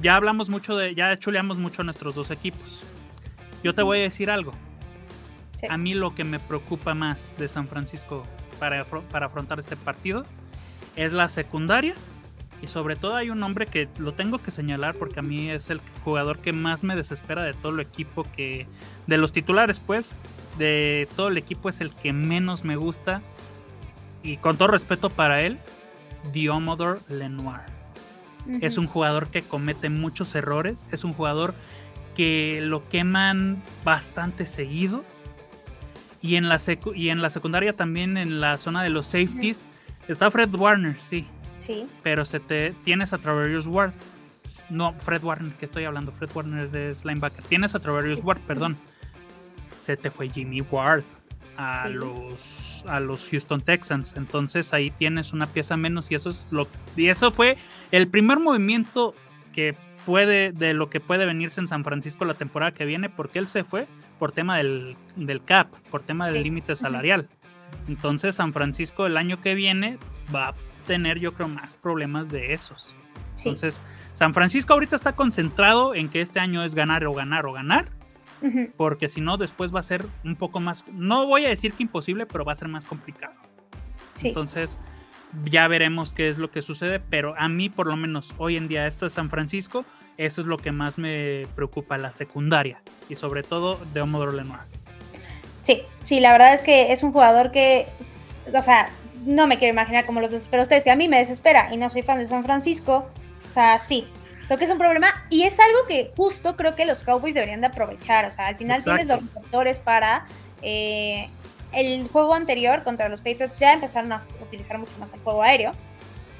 [0.00, 2.82] ya hablamos mucho de, ya chuleamos mucho a nuestros dos equipos.
[3.62, 4.52] Yo te voy a decir algo.
[5.68, 8.24] A mí lo que me preocupa más de San Francisco
[8.58, 10.24] para, para afrontar este partido
[10.96, 11.94] es la secundaria.
[12.62, 15.68] Y sobre todo hay un hombre que lo tengo que señalar porque a mí es
[15.68, 18.66] el jugador que más me desespera de todo el equipo que...
[19.06, 20.16] De los titulares pues,
[20.58, 23.20] de todo el equipo es el que menos me gusta.
[24.22, 25.58] Y con todo respeto para él,
[26.32, 27.60] Diomodor Lenoir.
[28.60, 30.80] Es un jugador que comete muchos errores.
[30.92, 31.54] Es un jugador
[32.16, 35.04] que lo queman bastante seguido
[36.22, 36.60] y en la,
[36.94, 39.64] y en la secundaria también, en la zona de los safeties,
[40.08, 41.26] está Fred Warner, sí.
[41.60, 41.86] Sí.
[42.02, 43.92] Pero se te, tienes a Traverius Ward.
[44.70, 46.12] No, Fred Warner, que estoy hablando.
[46.12, 47.44] Fred Warner es linebacker.
[47.44, 48.76] Tienes a Traverius Ward, perdón.
[49.76, 51.02] Se te fue Jimmy Ward
[51.56, 54.14] a los a los Houston Texans.
[54.16, 57.56] Entonces ahí tienes una pieza menos y eso es lo y eso fue
[57.90, 59.14] el primer movimiento
[59.52, 63.38] que puede de lo que puede venirse en San Francisco la temporada que viene porque
[63.38, 63.86] él se fue
[64.18, 64.96] por tema del,
[65.44, 67.28] cap, por tema del límite salarial.
[67.88, 69.98] Entonces San Francisco el año que viene
[70.34, 70.54] va a
[70.86, 72.94] tener yo creo más problemas de esos.
[73.36, 73.80] Entonces
[74.14, 77.88] San Francisco ahorita está concentrado en que este año es ganar o ganar o ganar.
[78.76, 81.82] Porque si no, después va a ser un poco más, no voy a decir que
[81.82, 83.34] imposible, pero va a ser más complicado.
[84.22, 84.78] Entonces,
[85.44, 88.68] ya veremos qué es lo que sucede, pero a mí por lo menos hoy en
[88.68, 89.84] día esto es San Francisco,
[90.18, 94.60] eso es lo que más me preocupa, la secundaria y sobre todo de Omodoro Lenoir.
[95.62, 97.86] Sí, sí, la verdad es que es un jugador que,
[98.52, 98.88] o sea,
[99.24, 100.84] no me quiero imaginar cómo los desespera ustedes.
[100.84, 103.08] Si a mí me desespera y no soy fan de San Francisco,
[103.48, 104.06] o sea, sí,
[104.48, 107.60] lo que es un problema y es algo que justo creo que los Cowboys deberían
[107.60, 108.26] de aprovechar.
[108.26, 110.26] O sea, al final tienes los receptores para
[110.62, 111.28] eh,
[111.72, 115.72] el juego anterior contra los Patriots ya empezaron a utilizar mucho más el juego aéreo.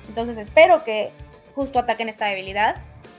[0.08, 1.10] Entonces espero que
[1.54, 2.76] justo ataquen esta debilidad.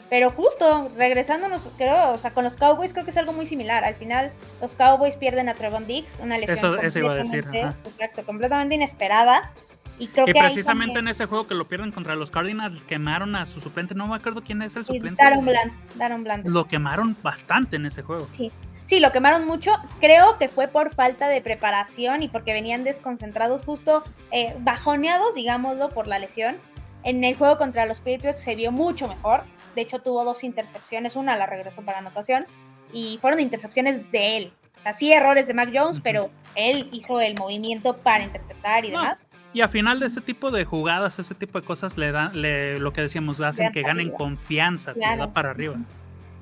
[0.09, 3.83] Pero justo, regresándonos, creo, o sea, con los Cowboys creo que es algo muy similar.
[3.83, 4.31] Al final,
[4.61, 7.45] los Cowboys pierden a Trevon Dix, una lesión eso, iba a decir.
[7.53, 9.51] Exacto, completamente inesperada.
[9.99, 13.45] Y creo que precisamente en ese juego que lo pierden contra los Cardinals, quemaron a
[13.45, 13.95] su suplente.
[13.95, 15.21] No me acuerdo quién es el suplente.
[15.21, 16.47] Daron Bland, Daron Bland.
[16.47, 18.27] Lo quemaron bastante en ese juego.
[18.31, 18.51] Sí.
[18.85, 19.73] Sí, lo quemaron mucho.
[19.99, 24.01] Creo que fue por falta de preparación y porque venían desconcentrados, justo
[24.31, 26.55] eh, bajoneados, digámoslo, por la lesión.
[27.03, 29.43] En el juego contra los Patriots se vio mucho mejor.
[29.75, 31.15] De hecho, tuvo dos intercepciones.
[31.15, 32.45] Una la regresó para anotación
[32.91, 34.53] y fueron intercepciones de él.
[34.77, 38.91] O sea, sí errores de Mac Jones, pero él hizo el movimiento para interceptar y
[38.91, 39.25] demás.
[39.53, 42.79] Y al final de ese tipo de jugadas, ese tipo de cosas le dan, le,
[42.79, 45.77] lo que decíamos, hacen que ganen confianza, te da para arriba.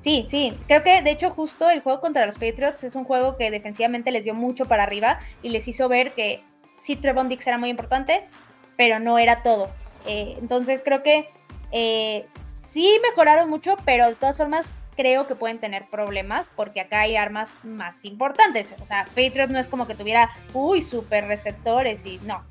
[0.00, 3.36] Sí, sí, creo que de hecho justo el juego contra los Patriots es un juego
[3.36, 6.42] que defensivamente les dio mucho para arriba y les hizo ver que
[6.78, 8.22] sí Trevon Dix era muy importante,
[8.76, 9.70] pero no era todo.
[10.06, 11.28] Eh, entonces creo que
[11.72, 12.26] eh,
[12.70, 17.16] sí mejoraron mucho, pero de todas formas creo que pueden tener problemas porque acá hay
[17.16, 18.74] armas más importantes.
[18.82, 22.42] O sea, Patriots no es como que tuviera, uy, super receptores y no.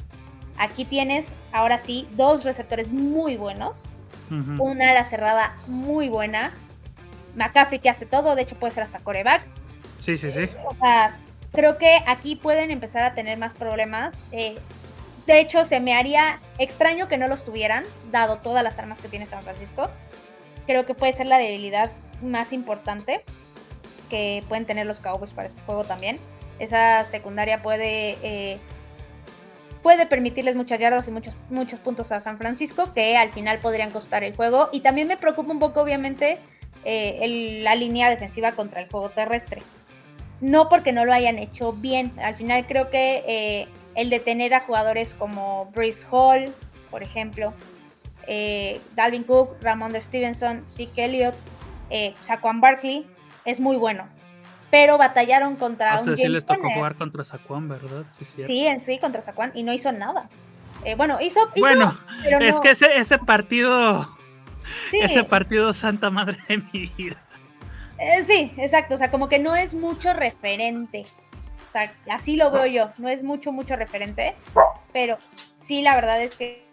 [0.57, 3.83] Aquí tienes, ahora sí, dos receptores muy buenos,
[4.57, 6.51] una ala cerrada muy buena,
[7.35, 9.43] McCaffrey que hace todo, de hecho puede ser hasta coreback.
[9.99, 10.49] Sí, sí, sí.
[10.65, 11.17] o sea,
[11.51, 14.15] creo que aquí pueden empezar a tener más problemas.
[14.31, 14.55] Eh,
[15.25, 19.07] de hecho, se me haría extraño que no los tuvieran, dado todas las armas que
[19.07, 19.89] tiene San Francisco.
[20.67, 23.23] Creo que puede ser la debilidad más importante
[24.09, 26.19] que pueden tener los Cowboys para este juego también.
[26.59, 28.59] Esa secundaria puede, eh,
[29.81, 33.89] puede permitirles muchas yardas y muchos, muchos puntos a San Francisco que al final podrían
[33.89, 34.69] costar el juego.
[34.71, 36.37] Y también me preocupa un poco, obviamente,
[36.83, 39.63] eh, la línea defensiva contra el juego terrestre.
[40.39, 42.11] No porque no lo hayan hecho bien.
[42.19, 46.53] Al final creo que eh, el detener a jugadores como Brice Hall,
[46.91, 47.53] por ejemplo,
[48.95, 51.35] Dalvin Cook, Ramon Stevenson, Zeke Elliott,
[52.21, 53.07] Saquon Barkley,
[53.45, 54.07] es muy bueno
[54.75, 58.03] pero batallaron contra a ustedes sí les tocó jugar contra Saquon, ¿verdad?
[58.19, 60.29] Sí, en sí, contra Saquon, y no hizo nada.
[60.83, 61.97] Eh, bueno, hizo, Bueno,
[62.41, 64.07] es que ese, ese partido.
[64.91, 67.15] Ese partido, Santa Madre de mi vida.
[67.97, 68.95] Eh, sí, exacto.
[68.95, 71.05] O sea, como que no es mucho referente.
[71.75, 72.91] Sea, así lo veo yo.
[72.97, 74.33] No es mucho, mucho referente.
[74.93, 75.17] Pero
[75.67, 76.65] sí, la verdad es que.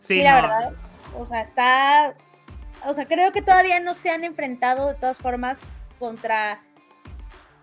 [0.00, 0.72] Sí, la verdad.
[1.18, 2.14] O sea, está.
[2.86, 5.60] O sea, creo que todavía no se han enfrentado de todas formas
[5.98, 6.60] contra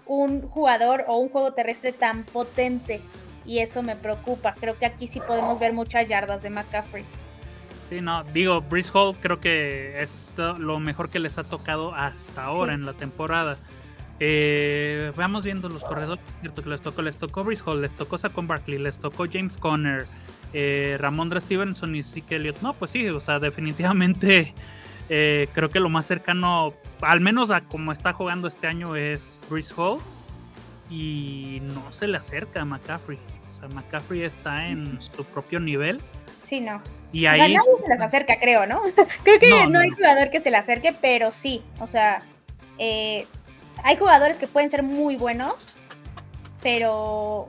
[0.06, 3.02] un jugador o un juego terrestre tan potente
[3.44, 4.54] y eso me preocupa.
[4.60, 7.06] Creo que aquí sí podemos ver muchas yardas de McCaffrey.
[7.90, 12.44] Sí, no, digo, Brice Hall creo que es lo mejor que les ha tocado hasta
[12.44, 13.58] ahora en la temporada.
[14.20, 18.18] Eh, vamos viendo los corredores, cierto que les tocó, les tocó Brice Hall, les tocó
[18.18, 20.06] Saquon Barkley, les tocó James Conner,
[20.54, 22.62] eh, Ramondra Stevenson y Zeke Elliott.
[22.62, 24.54] No, pues sí, o sea, definitivamente
[25.10, 29.40] eh, creo que lo más cercano, al menos a como está jugando este año, es
[29.50, 30.00] Chris Hall.
[30.90, 33.18] Y no se le acerca a McCaffrey.
[33.50, 36.00] O sea, McCaffrey está en su propio nivel.
[36.44, 36.82] Sí, no.
[37.12, 37.40] Y ahí.
[37.40, 38.82] nadie se les acerca, creo, ¿no?
[39.24, 41.64] creo que no, hay jugador que se le acerque, pero sí.
[41.80, 42.22] O sea,
[42.78, 43.26] eh,
[43.84, 45.54] hay jugadores que pueden ser muy buenos,
[46.62, 47.46] pero.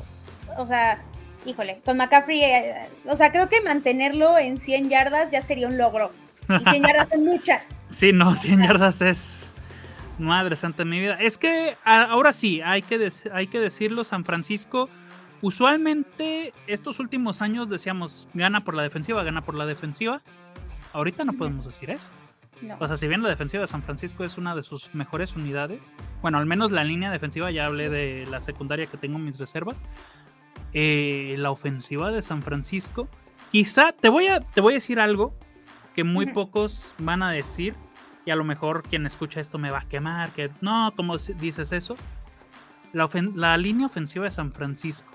[0.56, 1.02] O sea,
[1.46, 2.42] híjole, con McCaffrey.
[2.42, 6.12] Eh, o sea, creo que mantenerlo en 100 yardas ya sería un logro.
[6.48, 7.68] Y 100 yardas son muchas.
[7.90, 9.50] Sí, no, 100 yardas es.
[10.18, 11.16] Madre santa de mi vida.
[11.20, 14.88] Es que ahora sí, hay que, hay que decirlo, San Francisco.
[15.42, 20.22] Usualmente estos últimos años decíamos gana por la defensiva, gana por la defensiva.
[20.92, 22.08] Ahorita no podemos decir eso.
[22.78, 25.92] O sea, si bien la defensiva de San Francisco es una de sus mejores unidades,
[26.22, 29.76] bueno, al menos la línea defensiva, ya hablé de la secundaria que tengo mis reservas.
[30.72, 33.08] Eh, la ofensiva de San Francisco,
[33.52, 35.34] quizá te voy a, te voy a decir algo
[35.94, 37.74] que muy pocos van a decir,
[38.26, 41.72] y a lo mejor quien escucha esto me va a quemar, que no, como dices
[41.72, 41.94] eso?
[42.92, 45.12] La, línea ofensiva de San Francisco,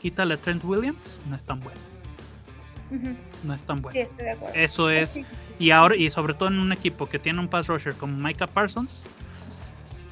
[0.00, 1.80] quítale a Trent Williams, no es tan buena.
[3.42, 3.98] No es tan buena.
[4.54, 5.20] Eso es,
[5.58, 8.46] y ahora, y sobre todo en un equipo que tiene un pass rusher como Micah
[8.46, 9.04] Parsons,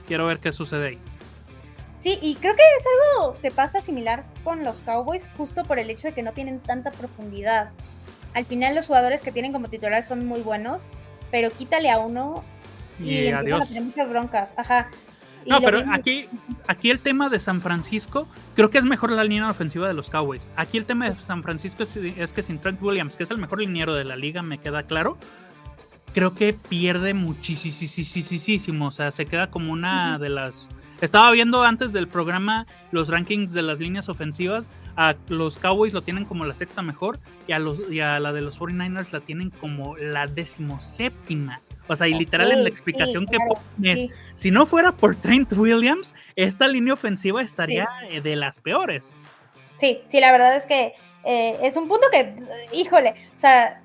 [0.06, 0.98] quiero ver qué sucede ahí.
[2.00, 2.84] Sí, y creo que es
[3.18, 6.60] algo que pasa similar con los Cowboys, justo por el hecho de que no tienen
[6.60, 7.70] tanta profundidad
[8.34, 10.86] al final los jugadores que tienen como titular son muy buenos,
[11.30, 12.44] pero quítale a uno
[13.00, 13.74] y, adiós.
[13.74, 14.54] A muchas broncas.
[14.56, 14.90] Ajá.
[15.46, 16.26] No, pero aquí,
[16.66, 20.10] aquí el tema de San Francisco, creo que es mejor la línea ofensiva de los
[20.10, 20.48] Cowboys.
[20.56, 23.60] Aquí el tema de San Francisco es, que sin Trent Williams, que es el mejor
[23.60, 25.18] liniero de la liga, me queda claro,
[26.12, 28.86] creo que pierde muchísimo.
[28.86, 30.68] O sea, se queda como una de las...
[31.00, 36.02] Estaba viendo antes del programa los rankings de las líneas ofensivas a los Cowboys lo
[36.02, 39.20] tienen como la sexta mejor y a, los, y a la de los 49ers la
[39.20, 41.60] tienen como la decimoséptima.
[41.86, 46.14] O sea, y literal en la explicación que pones, si no fuera por Trent Williams,
[46.34, 49.14] esta línea ofensiva estaría eh, de las peores.
[49.78, 52.34] Sí, sí, la verdad es que eh, es un punto que,
[52.72, 53.82] híjole, o sea,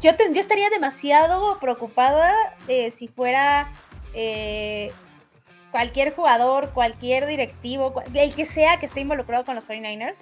[0.00, 2.34] yo, yo estaría demasiado preocupada
[2.68, 3.70] eh, si fuera
[5.70, 10.16] cualquier jugador, cualquier directivo, el que sea que esté involucrado con los 49ers,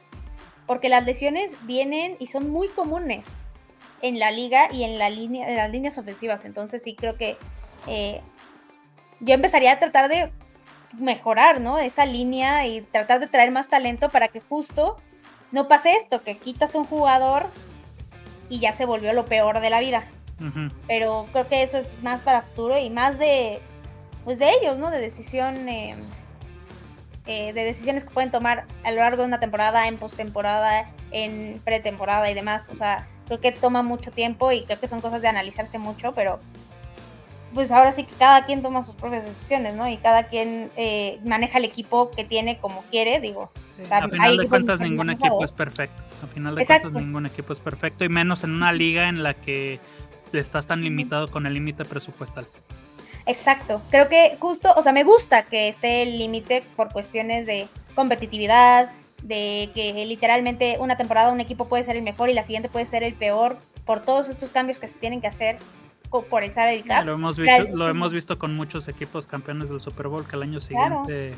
[0.66, 3.44] porque las lesiones vienen y son muy comunes
[4.03, 6.44] en la liga y en, la línea, en las líneas ofensivas.
[6.44, 7.36] Entonces sí creo que
[7.86, 8.20] eh,
[9.20, 10.30] yo empezaría a tratar de
[10.99, 11.78] mejorar ¿no?
[11.78, 14.96] esa línea y tratar de traer más talento para que justo
[15.53, 17.46] no pase esto, que quitas un jugador
[18.49, 20.05] y ya se volvió lo peor de la vida.
[20.86, 23.61] Pero creo que eso es más para futuro y más de
[24.24, 24.90] pues de ellos, ¿no?
[24.90, 25.96] De decisión, eh,
[27.26, 31.61] eh, de decisiones que pueden tomar a lo largo de una temporada, en postemporada, en
[31.64, 32.68] pretemporada y demás.
[32.68, 36.12] O sea, creo que toma mucho tiempo y creo que son cosas de analizarse mucho,
[36.12, 36.40] pero
[37.54, 39.88] pues ahora sí que cada quien toma sus propias decisiones, ¿no?
[39.88, 43.50] Y cada quien eh, maneja el equipo que tiene como quiere, digo.
[43.90, 46.02] a final de cuentas ningún equipo es perfecto.
[46.22, 49.34] A final de cuentas ningún equipo es perfecto y menos en una liga en la
[49.34, 49.80] que
[50.32, 52.46] estás tan limitado con el límite presupuestal.
[53.24, 57.68] Exacto, creo que justo, o sea, me gusta que esté el límite por cuestiones de
[57.94, 58.90] competitividad,
[59.22, 62.86] de que literalmente una temporada un equipo puede ser el mejor y la siguiente puede
[62.86, 65.58] ser el peor por todos estos cambios que se tienen que hacer
[66.08, 67.04] por el salary cap.
[67.04, 70.42] Lo hemos visto, lo hemos visto con muchos equipos campeones del Super Bowl que al
[70.42, 71.34] año siguiente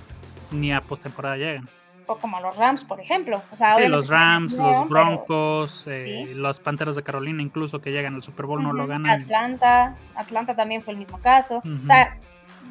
[0.51, 1.69] ni a postemporada llegan.
[2.07, 3.41] O como los Rams, por ejemplo.
[3.57, 8.47] sí, los Rams, los Broncos, eh, los Panteras de Carolina incluso que llegan al Super
[8.47, 9.23] Bowl no lo ganan.
[9.23, 11.59] Atlanta, Atlanta también fue el mismo caso.
[11.59, 12.19] O sea,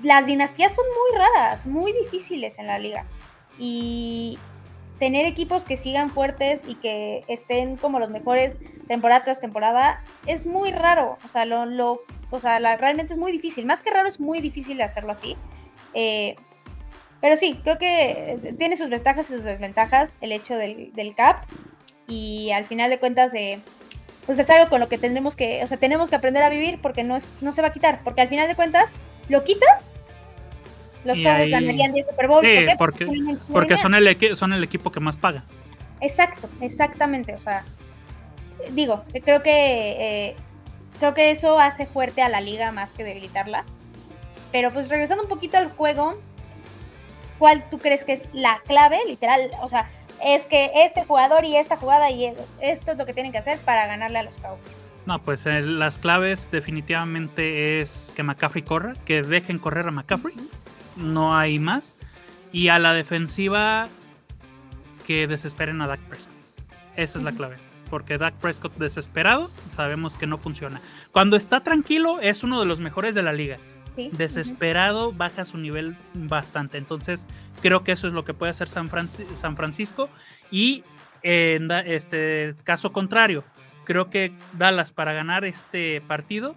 [0.04, 3.06] las dinastías son muy raras, muy difíciles en la liga.
[3.58, 4.38] Y
[5.00, 10.46] tener equipos que sigan fuertes y que estén como los mejores temporada tras temporada es
[10.46, 11.18] muy raro.
[11.26, 13.66] O sea, lo, lo o sea, realmente es muy difícil.
[13.66, 15.36] Más que raro, es muy difícil hacerlo así.
[15.94, 16.36] Eh,
[17.22, 21.44] pero sí, creo que tiene sus ventajas y sus desventajas el hecho del, del cap.
[22.08, 23.60] Y al final de cuentas, eh,
[24.26, 26.80] pues es algo con lo que tendremos que, o sea, tenemos que aprender a vivir
[26.82, 28.02] porque no, no se va a quitar.
[28.04, 28.92] Porque al final de cuentas,
[29.28, 29.94] lo quitas
[31.10, 32.46] los Cowboys ganarían 10 Super Bowl.
[32.46, 33.08] Sí, porque,
[33.52, 35.44] porque, son, el, son el equipo que más paga.
[36.02, 37.36] Exacto, exactamente.
[37.36, 37.64] O sea,
[38.72, 40.36] digo, creo que eh,
[41.00, 43.66] creo que eso hace fuerte a la liga más que debilitarla.
[44.52, 46.20] Pero pues regresando un poquito al juego,
[47.38, 48.98] ¿cuál tú crees que es la clave?
[49.08, 49.90] Literal, o sea,
[50.24, 53.60] es que este jugador y esta jugada y esto es lo que tienen que hacer
[53.60, 54.88] para ganarle a los Cowboys.
[55.06, 60.36] No, pues eh, las claves definitivamente es que McCaffrey corra, que dejen correr a McCaffrey
[61.00, 61.98] no hay más.
[62.52, 63.88] Y a la defensiva
[65.06, 66.34] que desesperen a Dak Prescott.
[66.96, 67.58] Esa es la clave.
[67.90, 70.82] Porque Dak Prescott desesperado sabemos que no funciona.
[71.12, 73.58] Cuando está tranquilo es uno de los mejores de la liga.
[74.12, 76.78] Desesperado baja su nivel bastante.
[76.78, 77.26] Entonces
[77.62, 78.90] creo que eso es lo que puede hacer San,
[79.36, 80.10] San Francisco.
[80.52, 80.84] Y
[81.22, 83.44] en este caso contrario,
[83.84, 86.56] creo que Dallas para ganar este partido,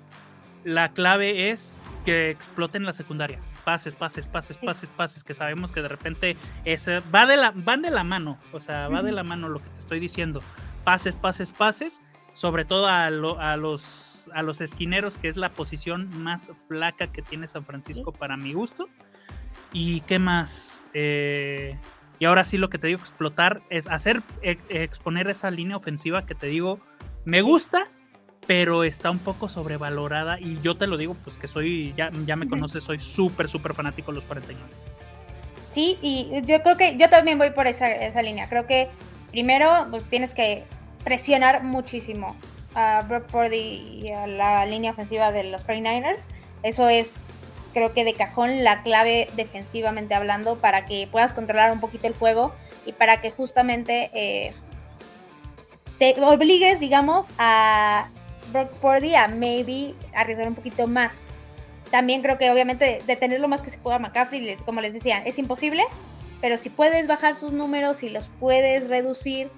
[0.64, 5.82] la clave es que exploten la secundaria pases, pases, pases, pases, pases, que sabemos que
[5.82, 9.22] de repente ese va de la, van de la mano, o sea, va de la
[9.22, 10.42] mano lo que te estoy diciendo.
[10.84, 12.00] Pases, pases, pases,
[12.32, 17.22] sobre todo a, a, los, a los esquineros, que es la posición más flaca que
[17.22, 18.88] tiene San Francisco para mi gusto.
[19.72, 20.80] ¿Y qué más?
[20.94, 21.78] Eh,
[22.18, 26.26] y ahora sí lo que te digo, explotar, es hacer, e, exponer esa línea ofensiva
[26.26, 26.80] que te digo,
[27.24, 27.88] me gusta,
[28.46, 32.36] pero está un poco sobrevalorada y yo te lo digo, pues que soy, ya, ya
[32.36, 34.68] me conoces, soy súper, súper fanático de los 49.
[35.70, 38.48] Sí, y yo creo que yo también voy por esa, esa línea.
[38.48, 38.90] Creo que
[39.30, 40.64] primero, pues tienes que
[41.04, 42.36] presionar muchísimo
[42.74, 46.22] a Brock Purdy y a la línea ofensiva de los 49ers.
[46.62, 47.30] Eso es,
[47.72, 52.14] creo que de cajón, la clave defensivamente hablando para que puedas controlar un poquito el
[52.14, 54.52] juego y para que justamente eh,
[55.98, 58.08] te obligues, digamos, a
[58.52, 61.24] Brock Purdy a maybe arriesgar un poquito más.
[61.90, 65.38] También creo que obviamente detener lo más que se pueda McCaffrey, como les decía, es
[65.38, 65.84] imposible,
[66.40, 69.50] pero si puedes bajar sus números, y los puedes reducir,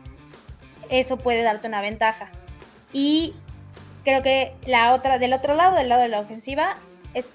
[0.91, 2.29] eso puede darte una ventaja.
[2.93, 3.35] Y
[4.05, 6.77] creo que la otra, del otro lado, del lado de la ofensiva,
[7.15, 7.33] es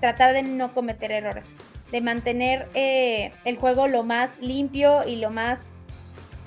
[0.00, 1.46] tratar de no cometer errores,
[1.90, 5.60] de mantener eh, el juego lo más limpio y lo más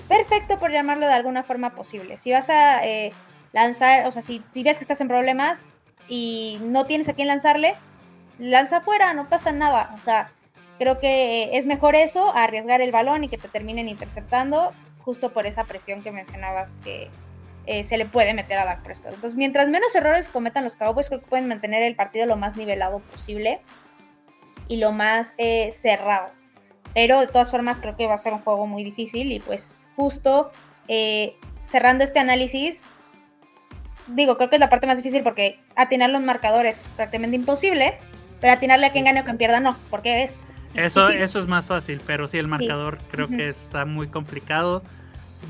[0.08, 2.18] perfecto, por llamarlo de alguna forma posible.
[2.18, 3.12] Si vas a eh,
[3.52, 5.64] lanzar, o sea, si, ves que estás en problemas
[6.08, 7.74] y no tienes a quién lanzarle,
[8.38, 9.92] lanza afuera, no pasa nada.
[9.94, 10.30] O sea,
[10.78, 14.72] creo que es mejor eso arriesgar el balón y que te terminen interceptando,
[15.04, 17.10] justo por esa presión que mencionabas que
[17.66, 19.14] eh, se le puede meter a Dak Prescott.
[19.14, 22.56] Entonces, mientras menos errores cometan los Cowboys, creo que pueden mantener el partido lo más
[22.56, 23.60] nivelado posible
[24.68, 26.28] y lo más eh, cerrado.
[26.94, 29.86] Pero de todas formas, creo que va a ser un juego muy difícil y pues
[29.96, 30.50] justo
[30.88, 32.82] eh, cerrando este análisis,
[34.14, 37.98] digo, creo que es la parte más difícil porque atinar los marcadores es prácticamente imposible,
[38.40, 40.44] pero atinarle a quien gane o quien pierda no, porque es.
[40.74, 44.82] Eso, eso es más fácil, pero sí, el marcador creo que está muy complicado.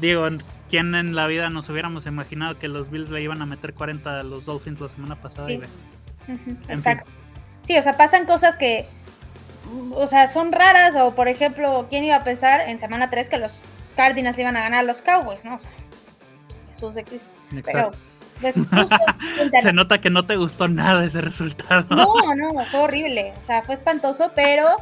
[0.01, 0.27] Digo,
[0.71, 4.21] ¿quién en la vida nos hubiéramos imaginado que los Bills le iban a meter 40
[4.21, 5.49] a los Dolphins la semana pasada?
[5.49, 5.61] Sí.
[6.69, 7.11] Exacto.
[7.63, 8.87] Sí, o sea, pasan cosas que,
[9.93, 13.37] o sea, son raras, o por ejemplo, ¿quién iba a pensar en semana 3 que
[13.37, 13.61] los
[13.97, 15.61] Cardinals le iban a ganar a los Cowboys, no?
[16.69, 17.29] Jesús de Cristo.
[17.55, 17.99] Exacto.
[19.63, 21.87] Se nota que no te gustó nada ese resultado.
[21.95, 23.33] No, no, fue horrible.
[23.41, 24.77] O sea, fue espantoso, pero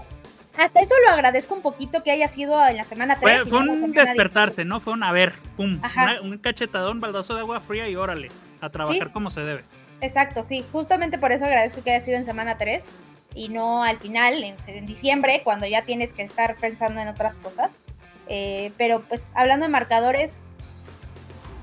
[0.57, 3.49] hasta eso lo agradezco un poquito que haya sido en la semana 3.
[3.49, 4.81] Fue, un despertarse, ¿no?
[4.81, 5.81] Fue un, a ver, pum,
[6.23, 8.29] un cachetadón, baldazo de agua fría y órale,
[8.61, 9.65] a trabajar como se debe.
[10.01, 10.65] Exacto, sí.
[10.73, 12.85] Justamente por eso agradezco que haya sido en semana 3
[13.35, 17.81] y no al final, en, diciembre, cuando ya tienes que estar pensando en otras cosas.
[18.29, 20.43] Eh, pero pues hablando de marcadores,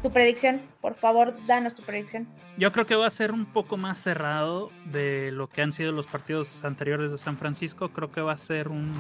[0.06, 2.28] tu predicción, por favor, danos tu predicción.
[2.60, 5.92] Yo creo que va a ser un poco más cerrado de lo que han sido
[5.92, 7.90] los partidos anteriores de San Francisco.
[7.90, 8.94] Creo que va a ser un...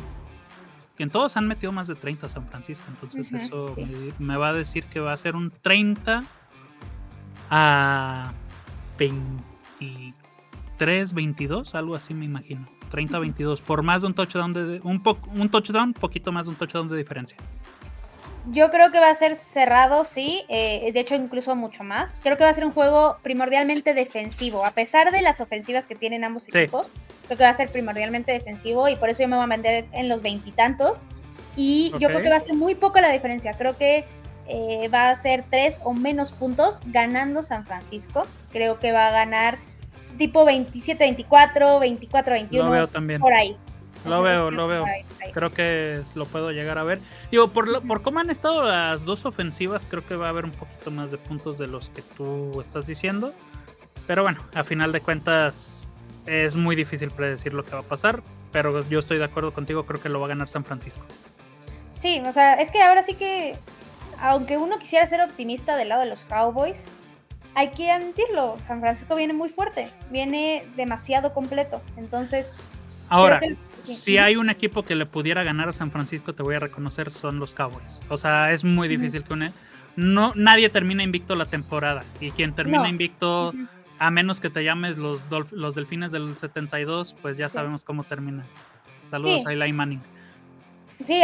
[0.97, 3.75] Que en todos han metido más de 30 San Francisco, entonces eso
[4.17, 6.23] me, va a decir que va a ser un 30
[7.51, 8.33] a
[8.97, 12.67] 23, 22, algo así me imagino.
[12.91, 16.55] 30-22, por más de un touchdown, de, un, po, un touchdown, poquito más de un
[16.55, 17.37] touchdown de diferencia.
[18.51, 22.17] Yo creo que va a ser cerrado, sí, eh, de hecho incluso mucho más.
[22.21, 25.95] Creo que va a ser un juego primordialmente defensivo, a pesar de las ofensivas que
[25.95, 26.87] tienen ambos equipos,
[27.25, 29.85] creo que va a ser primordialmente defensivo y por eso yo me voy a vender
[29.93, 31.01] en los veintitantos.
[31.55, 34.05] Y, yo creo que va a ser muy poca la diferencia, creo que
[34.47, 38.23] eh, va a ser tres o menos puntos ganando San Francisco.
[38.51, 39.57] Creo que va a ganar
[40.17, 42.51] tipo 27-24, 24-21.
[42.51, 43.19] Lo veo también.
[43.19, 43.57] Por ahí.
[44.05, 44.85] Lo veo, lo veo.
[45.33, 46.99] Creo que lo puedo llegar a ver.
[47.31, 50.51] Digo, por, por cómo han estado las dos ofensivas, creo que va a haber un
[50.51, 53.33] poquito más de puntos de los que tú estás diciendo.
[54.07, 55.81] Pero bueno, a final de cuentas
[56.25, 58.21] es muy difícil predecir lo que va a pasar.
[58.51, 61.03] Pero yo estoy de acuerdo contigo, creo que lo va a ganar San Francisco.
[61.99, 63.57] Sí, o sea, es que ahora sí que,
[64.21, 66.85] aunque uno quisiera ser optimista del lado de los Cowboys,
[67.55, 71.81] hay que admitirlo, San Francisco viene muy fuerte, viene demasiado completo.
[71.95, 72.51] Entonces,
[73.09, 73.41] ahora,
[73.83, 77.11] si hay un equipo que le pudiera ganar a San Francisco, te voy a reconocer,
[77.11, 77.99] son los Cowboys.
[78.09, 79.51] O sea, es muy difícil que une.
[79.95, 82.03] No, nadie termina invicto la temporada.
[82.19, 83.53] Y quien termina invicto,
[83.99, 88.43] a menos que te llames los, los Delfines del 72, pues ya sabemos cómo termina.
[89.09, 90.01] Saludos a Eli Manning.
[91.03, 91.21] Sí,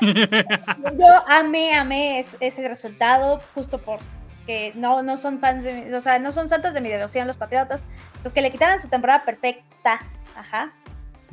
[0.00, 3.98] yo amé, amé ese resultado justo por
[4.46, 7.36] que no, no son fans de, o sea, no son santos de mi devoción los
[7.36, 7.84] Patriotas,
[8.22, 10.00] los que le quitaran su temporada perfecta.
[10.36, 10.72] Ajá.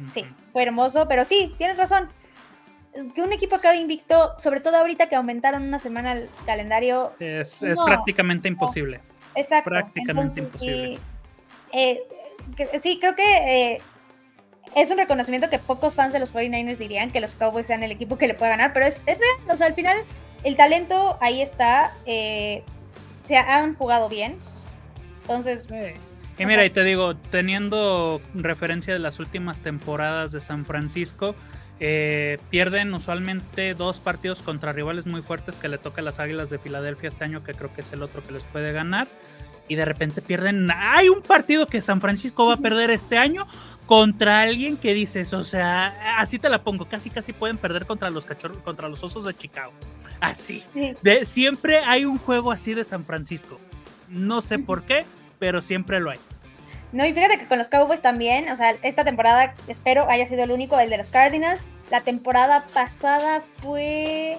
[0.10, 2.10] Sí, fue hermoso, pero sí, tienes razón.
[3.16, 7.14] Que un equipo acabe invicto, sobre todo ahorita que aumentaron una semana el calendario.
[7.20, 9.00] Es, prácticamente imposible.
[9.36, 9.70] Exacto.
[9.70, 11.00] Prácticamente imposible.
[11.72, 12.02] Eh,
[12.82, 13.82] sí, creo que eh,
[14.76, 17.92] es un reconocimiento que pocos fans de los 49ers dirían que los Cowboys sean el
[17.92, 19.50] equipo que le puede ganar, pero es, es real.
[19.50, 19.98] O sea, al final
[20.44, 21.94] el talento ahí está.
[22.06, 22.64] Eh,
[23.28, 24.38] se han jugado bien.
[25.22, 25.68] Entonces.
[26.42, 31.36] Y mira, y te digo, teniendo referencia de las últimas temporadas de San Francisco,
[31.80, 36.50] eh, pierden usualmente dos partidos contra rivales muy fuertes que le toca a las Águilas
[36.50, 39.08] de Filadelfia este año, que creo que es el otro que les puede ganar.
[39.68, 40.70] Y de repente pierden.
[40.72, 43.46] Hay un partido que San Francisco va a perder este año
[43.86, 48.10] contra alguien que dices, o sea, así te la pongo, casi casi pueden perder contra
[48.10, 49.74] los cachorros, contra los osos de Chicago.
[50.20, 50.64] Así.
[51.04, 53.60] De, siempre hay un juego así de San Francisco.
[54.10, 55.06] No sé por qué,
[55.42, 56.20] pero siempre lo hay.
[56.92, 60.44] No, y fíjate que con los Cowboys también, o sea, esta temporada espero haya sido
[60.44, 61.64] el único, el de los Cardinals.
[61.90, 64.38] La temporada pasada fue...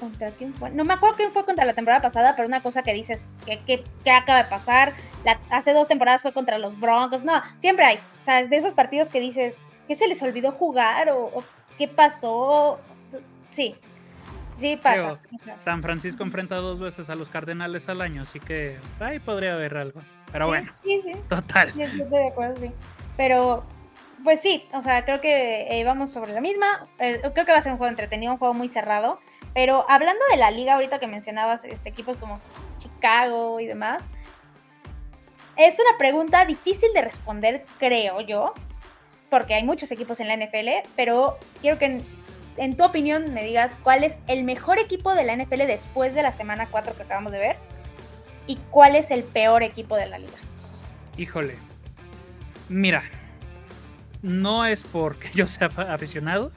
[0.00, 0.70] ¿Contra quién fue?
[0.70, 3.84] No me acuerdo quién fue contra la temporada pasada, pero una cosa que dices, ¿qué,
[4.10, 4.94] acaba de pasar?
[5.50, 7.22] hace dos temporadas fue contra los Broncos.
[7.22, 7.96] No, siempre hay.
[8.20, 11.10] O sea, de esos partidos que dices, ¿qué se les olvidó jugar?
[11.10, 11.44] ¿O,
[11.78, 12.80] qué pasó?
[13.50, 13.76] Sí,
[14.60, 15.18] Sí, pasa.
[15.58, 19.76] San Francisco enfrenta dos veces a los Cardenales al año, así que ahí podría haber
[19.76, 20.00] algo.
[20.30, 20.70] Pero bueno.
[20.76, 21.12] Sí, sí.
[21.28, 21.72] Total.
[21.72, 22.70] Sí, estoy de acuerdo, sí.
[23.16, 23.64] Pero,
[24.22, 26.84] pues sí, o sea, creo que eh, vamos sobre la misma.
[26.98, 29.18] Eh, creo que va a ser un juego entretenido, un juego muy cerrado.
[29.54, 32.38] Pero hablando de la liga, ahorita que mencionabas este, equipos como
[32.78, 34.02] Chicago y demás,
[35.56, 38.54] es una pregunta difícil de responder, creo yo,
[39.28, 42.00] porque hay muchos equipos en la NFL, pero quiero que
[42.60, 46.22] en tu opinión, me digas cuál es el mejor equipo de la NFL después de
[46.22, 47.56] la semana 4 que acabamos de ver
[48.46, 50.36] y cuál es el peor equipo de la liga.
[51.16, 51.56] Híjole,
[52.68, 53.02] mira,
[54.20, 56.52] no es porque yo sea aficionado,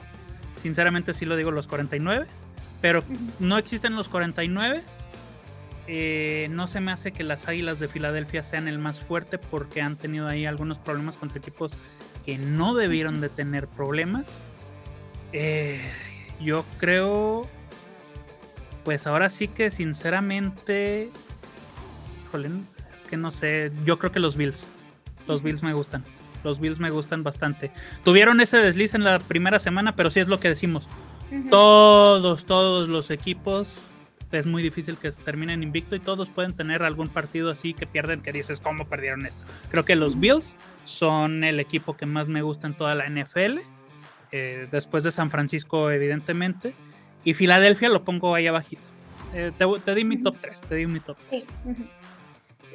[0.60, 2.26] sinceramente sí lo digo los 49,
[2.82, 3.02] pero
[3.38, 4.82] no existen los 49.
[5.86, 9.80] Eh, no se me hace que las Águilas de Filadelfia sean el más fuerte porque
[9.80, 11.78] han tenido ahí algunos problemas contra equipos
[12.26, 14.42] que no debieron de tener problemas.
[15.36, 15.80] Eh,
[16.40, 17.42] yo creo,
[18.84, 21.10] pues ahora sí que sinceramente,
[22.94, 24.68] es que no sé, yo creo que los Bills,
[25.26, 26.04] los Bills me gustan,
[26.44, 27.72] los Bills me gustan bastante.
[28.04, 30.88] Tuvieron ese desliz en la primera semana, pero sí es lo que decimos.
[31.50, 33.80] Todos, todos los equipos
[34.30, 38.20] es muy difícil que terminen invicto y todos pueden tener algún partido así que pierden
[38.20, 39.44] que dices cómo perdieron esto.
[39.68, 40.54] Creo que los Bills
[40.84, 43.73] son el equipo que más me gusta en toda la NFL
[44.36, 46.74] eh, después de San Francisco, evidentemente.
[47.22, 48.82] Y Filadelfia lo pongo ahí abajito.
[49.32, 51.46] Eh, te, di mi top 3, te di mi top 3.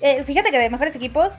[0.02, 1.34] Eh, fíjate que de mejores equipos,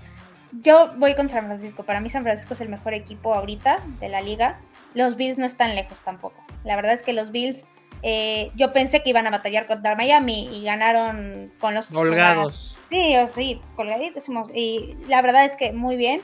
[0.60, 1.84] yo voy con San Francisco.
[1.84, 4.60] Para mí San Francisco es el mejor equipo ahorita de la liga.
[4.92, 6.44] Los Bills no están lejos tampoco.
[6.64, 7.64] La verdad es que los Bills
[8.02, 11.88] Eh, yo pensé que iban a batallar contra Miami y ganaron con los...
[11.88, 12.78] Colgados.
[12.88, 14.48] Sí, o sí, colgadísimos.
[14.54, 16.22] Y la verdad es que muy bien.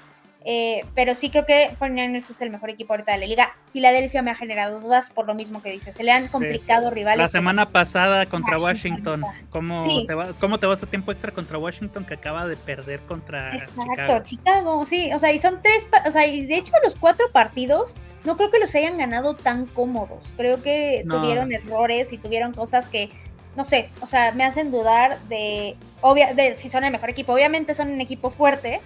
[0.49, 3.57] Eh, pero sí creo que 49ers es el mejor equipo ahorita de la liga.
[3.73, 5.97] Filadelfia me ha generado dudas por lo mismo que dices.
[5.97, 7.19] Se le han complicado rivales.
[7.19, 9.25] La semana pasada contra Washington.
[9.51, 13.01] ¿Cómo, te va, ¿Cómo te vas a tiempo extra contra Washington que acaba de perder
[13.01, 14.87] contra Exacto, Chicago?
[14.87, 18.37] Sí, o sea, y son tres, o sea, y de hecho los cuatro partidos no
[18.37, 20.23] creo que los hayan ganado tan cómodos.
[20.37, 23.11] Creo que tuvieron errores y tuvieron cosas que
[23.57, 27.33] no sé, o sea, me hacen dudar de, obvia, de si son el mejor equipo.
[27.33, 28.81] Obviamente son un equipo fuerte,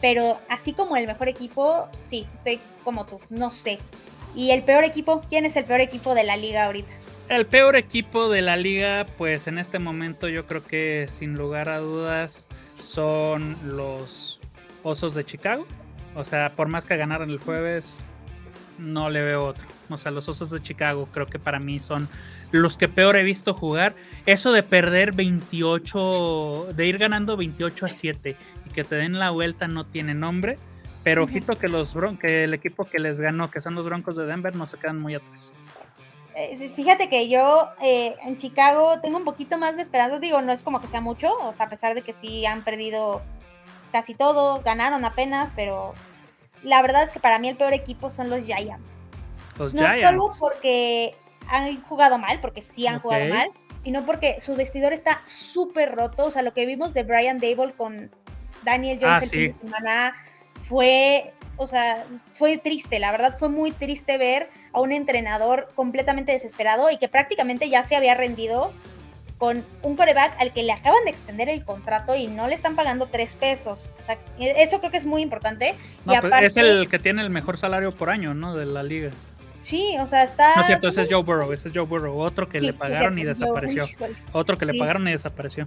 [0.00, 3.78] pero así como el mejor equipo, sí, estoy como tú, no sé.
[4.34, 5.20] ¿Y el peor equipo?
[5.28, 6.92] ¿Quién es el peor equipo de la liga ahorita?
[7.28, 11.68] El peor equipo de la liga, pues en este momento yo creo que sin lugar
[11.68, 12.48] a dudas
[12.82, 14.40] son los
[14.82, 15.66] Osos de Chicago.
[16.14, 18.02] O sea, por más que ganaran el jueves,
[18.80, 19.64] no le veo otro.
[19.88, 22.08] O sea, los Osos de Chicago creo que para mí son
[22.50, 23.94] los que peor he visto jugar.
[24.26, 29.30] Eso de perder 28, de ir ganando 28 a 7 y que te den la
[29.30, 30.58] vuelta no tiene nombre.
[31.02, 34.26] Pero ojito que los que el equipo que les ganó, que son los Broncos de
[34.26, 35.52] Denver, no se quedan muy atrás.
[36.34, 40.18] Eh, fíjate que yo eh, en Chicago tengo un poquito más de esperanza.
[40.18, 42.62] Digo, no es como que sea mucho, o sea, a pesar de que sí han
[42.62, 43.22] perdido
[43.92, 45.94] casi todo, ganaron apenas, pero
[46.62, 48.98] la verdad es que para mí el peor equipo son los Giants.
[49.58, 51.14] Los no solo porque
[51.48, 53.50] han jugado mal, porque sí han jugado mal,
[53.84, 56.26] sino porque su vestidor está súper roto.
[56.26, 58.10] O sea, lo que vimos de Brian Dable con
[58.62, 59.32] Daniel Jones
[59.86, 60.12] ah,
[60.68, 62.04] fue, o sea,
[62.34, 67.08] fue triste, la verdad fue muy triste ver a un entrenador completamente desesperado y que
[67.08, 68.72] prácticamente ya se había rendido
[69.40, 72.76] con un coreback al que le acaban de extender el contrato y no le están
[72.76, 73.90] pagando tres pesos.
[73.98, 75.74] O sea, eso creo que es muy importante.
[76.06, 78.54] y pues, es el que tiene el mejor salario por año, ¿no?
[78.54, 79.10] De la liga.
[79.62, 80.56] Sí, o sea, está.
[80.56, 82.18] No es cierto, ese es Joe Burrow, ese es Joe Burrow.
[82.18, 83.88] Otro que le pagaron y desapareció.
[84.32, 85.66] Otro que le pagaron y desapareció.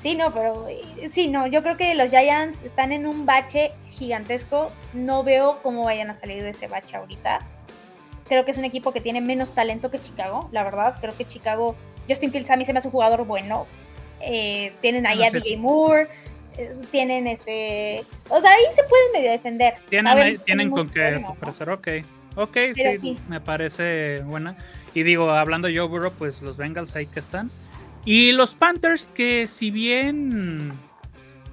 [0.00, 3.72] Sí, no, pero eh, sí, no, yo creo que los Giants están en un bache
[3.90, 4.70] gigantesco.
[4.94, 7.40] No veo cómo vayan a salir de ese bache ahorita.
[8.28, 10.94] Creo que es un equipo que tiene menos talento que Chicago, la verdad.
[11.00, 11.74] Creo que Chicago,
[12.10, 13.66] Justin Fields a mí se me hace un jugador bueno.
[14.20, 16.06] Eh, tienen ahí a DJ Moore,
[16.58, 18.04] eh, tienen este.
[18.28, 19.74] O sea, ahí se pueden medio defender.
[19.88, 21.88] Tienen, tienen con qué ofrecer, ok.
[22.36, 22.56] Ok,
[23.00, 24.56] sí, me parece buena.
[24.94, 27.50] Y digo, hablando de Joe Burrow, pues los Bengals ahí que están.
[28.04, 30.72] Y los Panthers, que si bien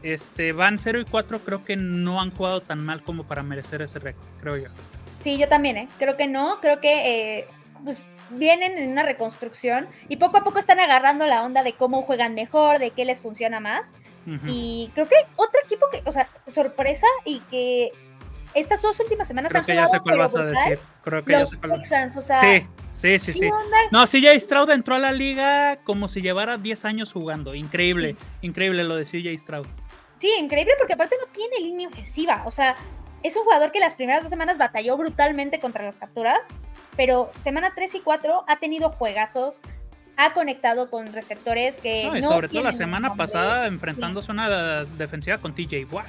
[0.03, 3.82] este, van 0 y 4, creo que no han jugado tan mal como para merecer
[3.82, 4.70] ese récord, creo yo.
[5.20, 5.88] Sí, yo también, ¿eh?
[5.97, 7.45] Creo que no, creo que eh,
[7.84, 12.01] pues, vienen en una reconstrucción y poco a poco están agarrando la onda de cómo
[12.01, 13.89] juegan mejor, de qué les funciona más.
[14.45, 17.93] Y creo que otro equipo que, o sea, sorpresa y que
[18.53, 20.80] estas dos últimas semanas Creo que ya sé cuál vas a decir.
[21.01, 23.49] Creo que los ya sé cuál Texans, o sea, sí, sí, sí, sí.
[23.91, 27.55] No, CJ Stroud entró a la liga como si llevara 10 años jugando.
[27.55, 29.67] Increíble, increíble lo de CJ Stroud.
[30.17, 32.43] Sí, increíble porque aparte no tiene línea ofensiva.
[32.45, 32.75] O sea,
[33.24, 36.39] es un jugador que las primeras dos semanas batalló brutalmente contra las capturas,
[36.95, 39.61] pero semana 3 y 4 ha tenido juegazos,
[40.18, 42.05] ha conectado con receptores que.
[42.05, 46.07] No, y sobre todo la semana pasada enfrentándose a una defensiva con TJ Watt.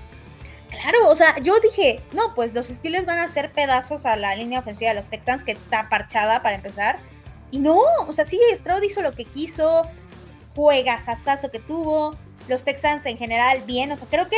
[0.71, 4.37] Claro, o sea, yo dije, no, pues los Steelers van a hacer pedazos a la
[4.37, 6.99] línea ofensiva de los Texans, que está parchada para empezar.
[7.51, 9.83] Y no, o sea, sí, Stroud hizo lo que quiso,
[10.55, 12.15] juegas asazo que tuvo,
[12.49, 14.37] los Texans en general bien, o sea, creo que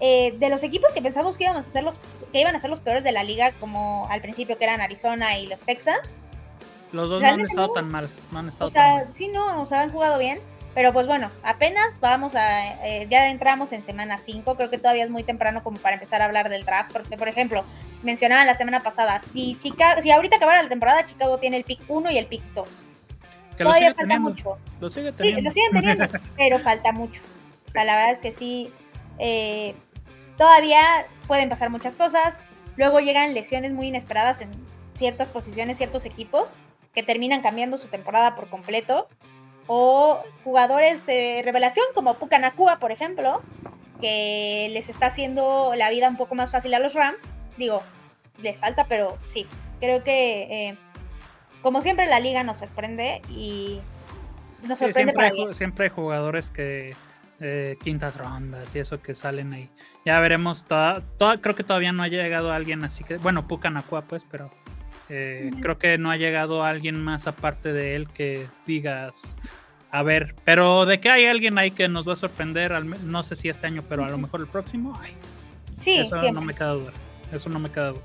[0.00, 1.98] eh, de los equipos que pensamos que íbamos a ser los,
[2.32, 5.38] que iban a ser los peores de la liga, como al principio que eran Arizona
[5.38, 6.16] y los Texans.
[6.92, 9.14] Los dos no han estado tan mal, no han estado o sea, tan mal.
[9.14, 10.40] sí, no, o sea, han jugado bien.
[10.74, 15.04] Pero pues bueno, apenas vamos a, eh, ya entramos en semana 5, creo que todavía
[15.04, 17.64] es muy temprano como para empezar a hablar del draft, porque por ejemplo,
[18.02, 21.80] mencionaba la semana pasada, si Chicago, si ahorita acabara la temporada, Chicago tiene el pick
[21.86, 22.86] 1 y el pick 2.
[23.56, 24.58] todavía falta mucho.
[24.80, 25.38] Lo sigue teniendo.
[25.38, 27.22] Sí, lo siguen teniendo, pero falta mucho.
[27.68, 28.72] O sea, la verdad es que sí,
[29.18, 29.74] eh,
[30.36, 32.38] todavía pueden pasar muchas cosas.
[32.76, 34.50] Luego llegan lesiones muy inesperadas en
[34.94, 36.56] ciertas posiciones, ciertos equipos,
[36.94, 39.08] que terminan cambiando su temporada por completo
[39.66, 43.42] o jugadores de revelación como Pucanacua, por ejemplo,
[44.00, 47.24] que les está haciendo la vida un poco más fácil a los Rams.
[47.56, 47.82] Digo,
[48.42, 49.46] les falta, pero sí,
[49.80, 50.76] creo que eh,
[51.62, 53.80] como siempre la liga nos sorprende y
[54.62, 56.94] nos sorprende siempre, hay, siempre hay jugadores que
[57.40, 59.70] eh, quintas rondas y eso que salen ahí.
[60.04, 61.02] Ya veremos, toda,
[61.40, 64.50] creo que todavía no ha llegado alguien así que, bueno, Pucanacua pues, pero
[65.08, 69.36] eh, creo que no ha llegado alguien más aparte de él que digas,
[69.90, 73.36] a ver, pero de que hay alguien ahí que nos va a sorprender, no sé
[73.36, 75.12] si este año, pero a lo mejor el próximo, ay,
[75.78, 76.92] sí, eso no me queda duda,
[77.32, 78.02] eso no me queda duda.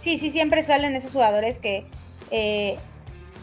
[0.00, 1.86] Sí, sí, siempre salen esos jugadores que,
[2.30, 2.78] eh,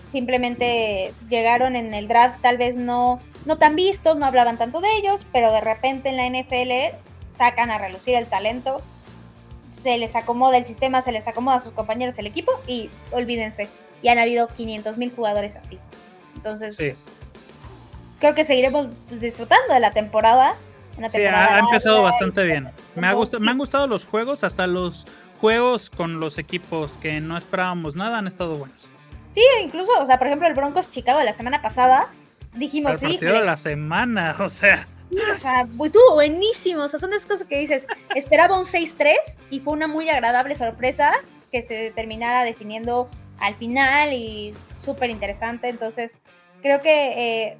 [0.10, 4.90] simplemente llegaron en el draft tal vez no, no tan vistos, no hablaban tanto de
[4.98, 6.96] ellos, pero de repente en la NFL
[7.28, 8.82] sacan a relucir el talento,
[9.72, 13.70] se les acomoda el sistema, se les acomoda a sus compañeros el equipo y olvídense,
[14.02, 15.78] y han habido 500 mil jugadores así.
[16.36, 17.06] Entonces, pues,
[18.20, 20.56] creo que seguiremos pues, disfrutando de la temporada.
[21.10, 22.70] sí, ha, empezado bastante bien.
[22.96, 25.06] Me, ha gustado, me han gustado los juegos, hasta los
[25.40, 28.77] juegos con los equipos que no esperábamos nada han estado buenos.
[29.38, 32.08] Sí, incluso, o sea, por ejemplo, el Broncos Chicago de la semana pasada,
[32.56, 33.06] dijimos el sí.
[33.06, 34.88] Partido de la semana, o sea.
[35.12, 36.82] o sea, estuvo buenísimo.
[36.82, 37.86] O sea, son esas cosas que dices,
[38.16, 39.14] esperaba un 6-3
[39.52, 41.12] y fue una muy agradable sorpresa
[41.52, 45.70] que se terminara definiendo al final y súper interesante.
[45.70, 46.18] Entonces,
[46.64, 47.58] creo que eh,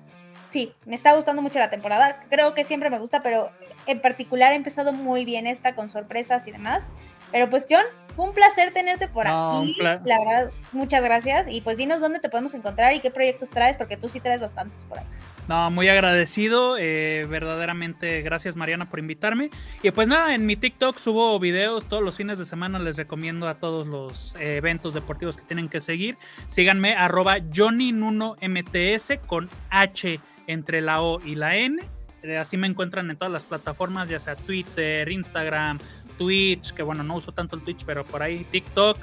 [0.50, 2.24] sí, me está gustando mucho la temporada.
[2.32, 3.52] Creo que siempre me gusta, pero
[3.86, 6.86] en particular he empezado muy bien esta con sorpresas y demás.
[7.32, 7.86] Pero pues John,
[8.18, 9.76] fue un placer tenerte por aquí.
[9.80, 11.48] La verdad, muchas gracias.
[11.48, 14.42] Y pues dinos dónde te podemos encontrar y qué proyectos traes, porque tú sí traes
[14.42, 15.06] bastantes por ahí.
[15.48, 19.52] No, muy agradecido, eh, verdaderamente gracias Mariana por invitarme.
[19.84, 23.48] Y pues nada, en mi TikTok subo videos todos los fines de semana, les recomiendo
[23.48, 26.18] a todos los eh, eventos deportivos que tienen que seguir.
[26.48, 31.84] Síganme arroba Johnny Nuno MTS con H entre la O y la N.
[32.24, 35.78] Eh, así me encuentran en todas las plataformas, ya sea Twitter, Instagram,
[36.18, 38.98] Twitch, que bueno, no uso tanto el Twitch, pero por ahí TikTok,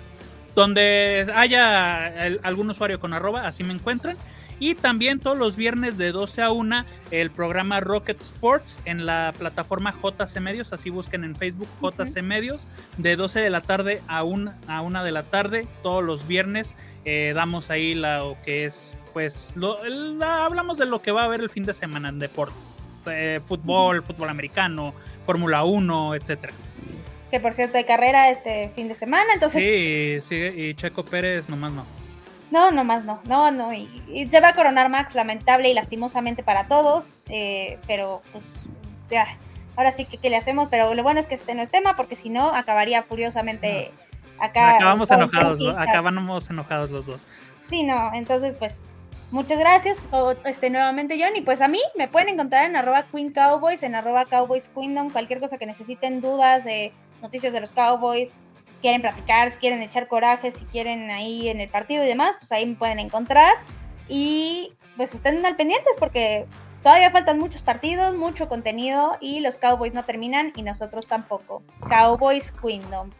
[0.54, 2.06] donde haya
[2.42, 4.16] algún usuario con arroba, así me encuentran.
[4.60, 9.32] Y también todos los viernes de 12 a 1 el programa Rocket Sports en la
[9.36, 12.62] plataforma JC Medios, así busquen en Facebook JC Medios,
[12.96, 16.74] de 12 de la tarde a 1, a una de la tarde, todos los viernes
[17.04, 19.78] eh, damos ahí lo que es, pues, lo,
[20.22, 24.04] hablamos de lo que va a haber el fin de semana en deportes, eh, fútbol,
[24.04, 24.94] fútbol americano,
[25.26, 26.54] Fórmula 1, etcétera
[27.34, 29.60] que por cierto hay carrera este fin de semana, entonces...
[29.60, 31.84] Sí, sí, y Checo Pérez nomás no.
[32.52, 33.88] No, nomás no, no, no, y,
[34.30, 38.62] se va a coronar Max, lamentable y lastimosamente para todos, eh, pero pues
[39.10, 39.26] ya,
[39.74, 42.14] ahora sí que, le hacemos, pero lo bueno es que este no es tema, porque
[42.14, 43.90] si no, acabaría furiosamente
[44.38, 44.76] acá.
[44.76, 47.26] Acabamos enojados, acabamos enojados los dos.
[47.68, 48.84] Sí, no, entonces pues
[49.32, 50.08] muchas gracias
[50.44, 53.96] este, nuevamente John y pues a mí me pueden encontrar en arroba Queen Cowboys, en
[53.96, 56.92] arroba Cowboys Queendom, cualquier cosa que necesiten, dudas, eh,
[57.24, 58.36] noticias de los Cowboys,
[58.80, 62.66] quieren platicar, quieren echar coraje, si quieren ahí en el partido y demás, pues ahí
[62.66, 63.54] me pueden encontrar.
[64.08, 66.46] Y pues estén al pendientes porque
[66.82, 71.62] todavía faltan muchos partidos, mucho contenido y los Cowboys no terminan y nosotros tampoco.
[71.88, 73.10] Cowboys Queendom.